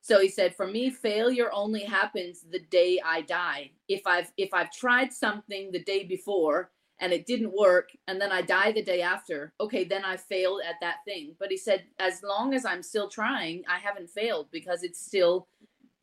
[0.00, 3.72] So he said, for me, failure only happens the day I die.
[3.88, 6.70] If I've if I've tried something the day before
[7.00, 10.62] and it didn't work, and then I die the day after, okay, then I failed
[10.68, 11.36] at that thing.
[11.38, 15.46] But he said, as long as I'm still trying, I haven't failed because it's still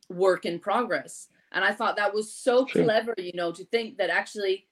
[0.08, 1.28] work in progress.
[1.52, 2.84] And I thought that was so True.
[2.84, 4.66] clever, you know, to think that actually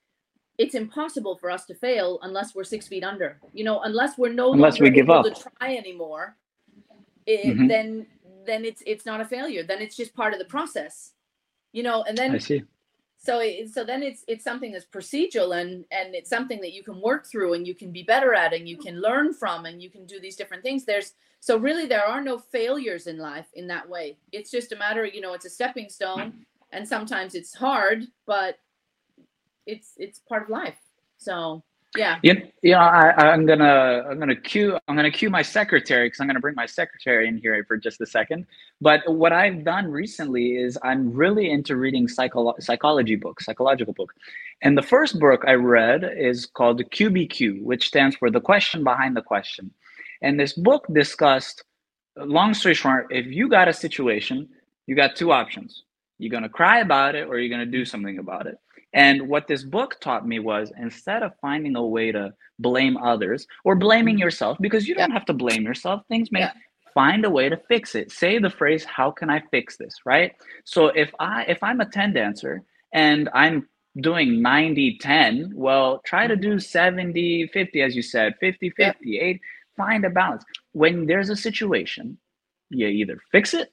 [0.56, 3.38] it's impossible for us to fail unless we're six feet under.
[3.52, 5.34] You know, unless we're no unless longer we give able up.
[5.34, 6.36] to try anymore.
[7.26, 7.66] It, mm-hmm.
[7.68, 8.06] Then
[8.46, 11.12] then it's it's not a failure then it's just part of the process
[11.72, 12.62] you know and then i see
[13.24, 16.82] so it, so then it's it's something that's procedural and and it's something that you
[16.82, 19.82] can work through and you can be better at and you can learn from and
[19.82, 23.46] you can do these different things there's so really there are no failures in life
[23.54, 26.44] in that way it's just a matter you know it's a stepping stone
[26.74, 28.58] and sometimes it's hard, but
[29.64, 30.76] it's it's part of life.
[31.16, 31.62] So
[31.96, 32.18] yeah.
[32.22, 36.20] You, you know, I, I'm gonna I'm gonna cue I'm gonna cue my secretary because
[36.20, 38.46] I'm gonna bring my secretary in here for just a second.
[38.80, 44.14] But what I've done recently is I'm really into reading psycho- psychology books, psychological books.
[44.62, 49.16] And the first book I read is called QBQ, which stands for the question behind
[49.16, 49.70] the question.
[50.22, 51.64] And this book discussed,
[52.16, 54.48] long story short, if you got a situation,
[54.86, 55.84] you got two options.
[56.18, 58.58] You're gonna cry about it or you're gonna do something about it.
[58.94, 63.46] And what this book taught me was instead of finding a way to blame others
[63.64, 64.22] or blaming mm-hmm.
[64.22, 66.52] yourself, because you don't have to blame yourself, things may yeah.
[66.94, 68.12] find a way to fix it.
[68.12, 69.96] Say the phrase, how can I fix this?
[70.06, 70.32] Right.
[70.64, 73.68] So if I if I'm a 10 dancer and I'm
[74.00, 76.52] doing 90 10, well, try to mm-hmm.
[76.52, 79.22] do 70 50, as you said, 50 50, yeah.
[79.22, 79.40] 8,
[79.76, 80.44] find a balance.
[80.70, 82.16] When there's a situation,
[82.70, 83.72] you either fix it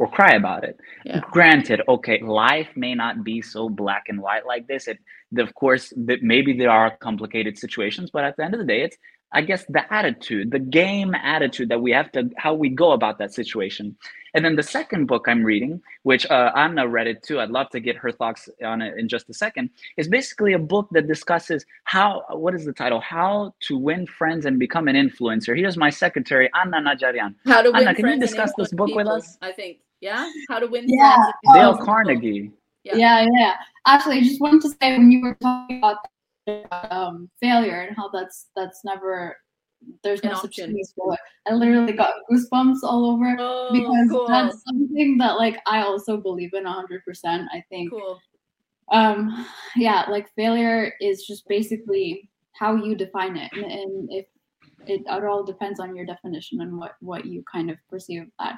[0.00, 0.80] or cry about it.
[1.04, 1.20] Yeah.
[1.30, 4.88] Granted, okay, life may not be so black and white like this.
[4.88, 4.98] It,
[5.36, 8.80] of course, that maybe there are complicated situations, but at the end of the day,
[8.80, 8.96] it's
[9.32, 13.18] I guess the attitude, the game attitude that we have to how we go about
[13.18, 13.96] that situation.
[14.34, 17.40] And then the second book I'm reading, which uh, Anna read it too.
[17.40, 19.70] I'd love to get her thoughts on it in just a second.
[19.96, 23.00] Is basically a book that discusses how what is the title?
[23.00, 25.56] How to win friends and become an influencer.
[25.56, 27.34] Here's my secretary, Anna Najarian.
[27.46, 29.36] How to win Anna, can you discuss this book people, with us?
[29.42, 29.78] I think.
[30.00, 30.30] Yeah.
[30.48, 31.14] How to win yeah.
[31.14, 31.34] friends.
[31.54, 32.50] Dale Carnegie.
[32.84, 32.96] Yeah.
[32.96, 33.54] yeah, yeah.
[33.86, 35.98] Actually, I just wanted to say when you were talking about
[36.90, 39.36] um, failure and how that's that's never
[40.02, 41.18] there's no such thing as failure.
[41.46, 44.26] I literally got goosebumps all over oh, because cool.
[44.28, 47.48] that's something that like I also believe in hundred percent.
[47.52, 47.90] I think.
[47.90, 48.20] Cool.
[48.92, 49.46] Um,
[49.76, 54.26] yeah, like failure is just basically how you define it, and, and if
[54.86, 58.56] it, it all depends on your definition and what what you kind of perceive that.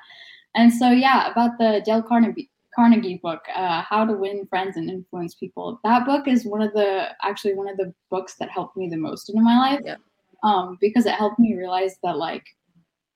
[0.55, 4.89] And so yeah, about the Dale Carnegie Carnegie book, uh, How to Win Friends and
[4.89, 5.79] Influence People.
[5.85, 8.97] That book is one of the actually one of the books that helped me the
[8.97, 9.81] most in my life.
[9.85, 9.97] Yeah.
[10.43, 12.45] Um, because it helped me realize that like,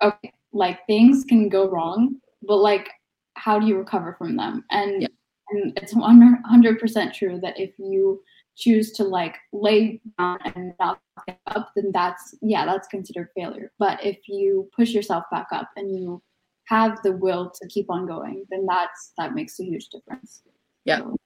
[0.02, 2.88] okay, like things can go wrong, but like,
[3.34, 4.64] how do you recover from them?
[4.70, 5.08] And yeah.
[5.50, 8.22] and it's one hundred percent true that if you
[8.56, 13.72] choose to like lay down and not get up, then that's yeah, that's considered failure.
[13.78, 16.22] But if you push yourself back up and you
[16.66, 20.42] have the will to keep on going, then that's that makes a huge difference.
[20.84, 20.98] Yeah.
[20.98, 21.16] So,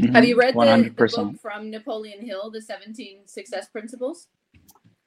[0.00, 0.14] mm-hmm.
[0.14, 4.28] Have you read the, the, book from Napoleon Hill, The 17 Success Principles?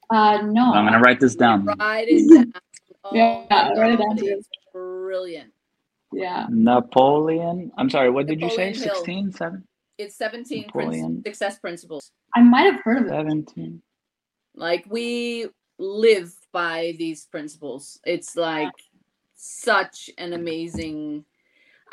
[0.09, 0.73] Uh, no.
[0.73, 1.65] I'm gonna write this down.
[1.65, 2.53] Write it down.
[3.09, 4.17] Oh, yeah, write it down.
[4.17, 5.53] It's brilliant.
[6.11, 6.47] Yeah.
[6.49, 7.71] Napoleon.
[7.77, 8.09] I'm sorry.
[8.09, 8.89] What did Napoleon you say?
[8.89, 9.63] 16, 7?
[9.97, 11.23] It's 17 Napoleon.
[11.25, 12.11] success principles.
[12.35, 13.09] I might have heard of it.
[13.11, 13.81] 17.
[14.55, 15.47] Like we
[15.79, 17.99] live by these principles.
[18.03, 18.73] It's like
[19.37, 21.23] such an amazing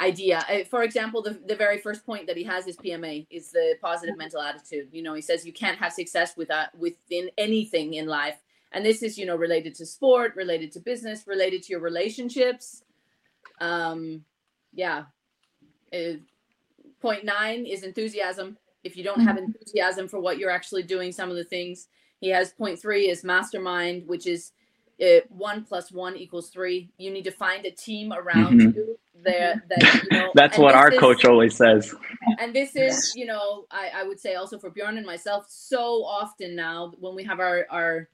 [0.01, 0.45] idea.
[0.51, 3.77] Uh, for example, the, the very first point that he has is PMA is the
[3.81, 4.89] positive mental attitude.
[4.91, 8.37] You know, he says you can't have success without within anything in life.
[8.73, 12.83] And this is, you know, related to sport, related to business, related to your relationships.
[13.61, 14.25] Um,
[14.73, 15.05] yeah.
[15.93, 16.15] Uh,
[17.01, 18.57] point nine is enthusiasm.
[18.83, 19.45] If you don't have mm-hmm.
[19.45, 21.87] enthusiasm for what you're actually doing, some of the things
[22.21, 24.53] he has point three is mastermind, which is
[24.99, 26.91] it, one plus one equals three.
[26.99, 28.77] You need to find a team around mm-hmm.
[28.77, 30.31] you there that you know.
[30.35, 31.95] That's what our is, coach always says.
[32.39, 36.05] And this is, you know, I, I would say also for Bjorn and myself, so
[36.05, 38.09] often now when we have our our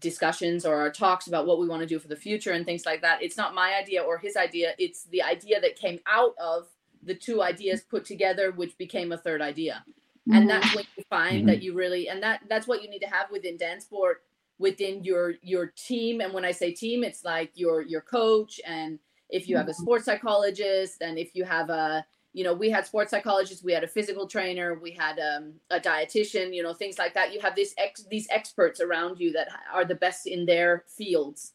[0.00, 2.86] discussions or our talks about what we want to do for the future and things
[2.86, 4.74] like that, it's not my idea or his idea.
[4.78, 6.68] It's the idea that came out of
[7.02, 9.84] the two ideas put together, which became a third idea.
[10.28, 10.36] Mm-hmm.
[10.36, 11.46] And that's when you find mm-hmm.
[11.46, 14.16] that you really and that that's what you need to have within DanceSport
[14.58, 18.98] within your your team and when i say team it's like your your coach and
[19.28, 19.82] if you have a mm-hmm.
[19.82, 23.84] sports psychologist and if you have a you know we had sports psychologists we had
[23.84, 27.54] a physical trainer we had um, a dietitian you know things like that you have
[27.54, 31.52] this ex these experts around you that are the best in their fields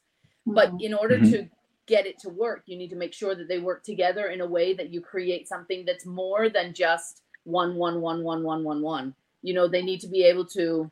[0.47, 0.55] mm-hmm.
[0.55, 1.31] but in order mm-hmm.
[1.31, 1.49] to
[1.85, 4.47] get it to work you need to make sure that they work together in a
[4.47, 8.81] way that you create something that's more than just one one one one one one
[8.81, 10.91] one you know they need to be able to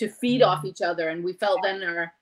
[0.00, 1.08] to feed off each other.
[1.08, 2.12] And we felt then our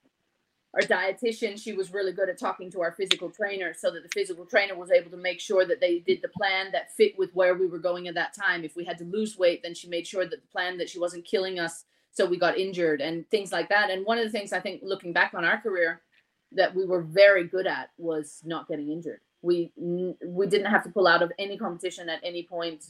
[0.75, 4.09] our dietitian, she was really good at talking to our physical trainer so that the
[4.09, 7.33] physical trainer was able to make sure that they did the plan that fit with
[7.33, 8.63] where we were going at that time.
[8.63, 10.99] If we had to lose weight, then she made sure that the plan that she
[10.99, 13.89] wasn't killing us so we got injured and things like that.
[13.89, 16.01] And one of the things I think looking back on our career
[16.51, 19.21] that we were very good at was not getting injured.
[19.41, 22.85] We we didn't have to pull out of any competition at any point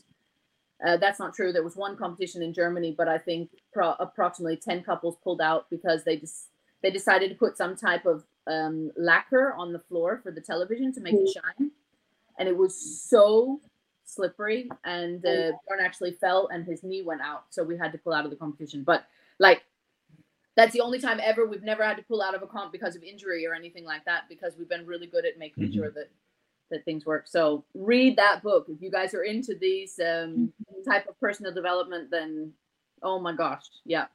[0.86, 1.52] uh, that's not true.
[1.52, 5.70] There was one competition in Germany, but I think pro- approximately ten couples pulled out
[5.70, 6.50] because they just
[6.82, 10.94] they decided to put some type of um, lacquer on the floor for the television
[10.94, 11.26] to make mm-hmm.
[11.26, 11.72] it shine,
[12.38, 12.76] and it was
[13.10, 13.60] so
[14.06, 17.98] slippery, and uh, Bjorn actually fell and his knee went out, so we had to
[17.98, 18.84] pull out of the competition.
[18.84, 19.06] But
[19.38, 19.64] like,
[20.56, 22.96] that's the only time ever we've never had to pull out of a comp because
[22.96, 25.74] of injury or anything like that, because we've been really good at making mm-hmm.
[25.74, 26.10] sure that
[26.72, 27.28] that things work.
[27.28, 30.52] So read that book if you guys are into these um,
[30.86, 32.10] type of personal development.
[32.12, 32.54] Then,
[33.04, 34.06] oh my gosh, yeah.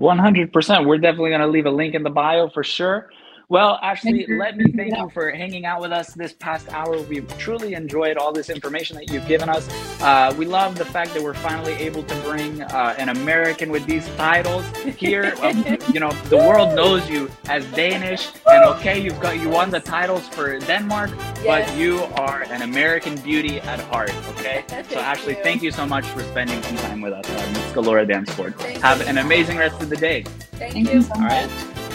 [0.00, 0.86] 100%.
[0.86, 3.10] We're definitely going to leave a link in the bio for sure.
[3.48, 7.00] Well, Ashli, let me thank you for hanging out with us this past hour.
[7.02, 9.68] We've truly enjoyed all this information that you've given us.
[10.02, 13.86] Uh, we love the fact that we're finally able to bring uh, an American with
[13.86, 14.66] these titles
[14.98, 15.32] here.
[15.92, 19.80] You know, the world knows you as Danish, and okay, you've got you won the
[19.80, 21.10] titles for Denmark,
[21.42, 21.70] yes.
[21.70, 24.12] but you are an American beauty at heart.
[24.30, 25.42] Okay, so Ashli, you.
[25.42, 28.60] thank you so much for spending some time with us on Scalora DanceSport.
[28.80, 30.22] Have an amazing rest of the day.
[30.52, 31.04] Thank, thank you.
[31.14, 31.85] All right.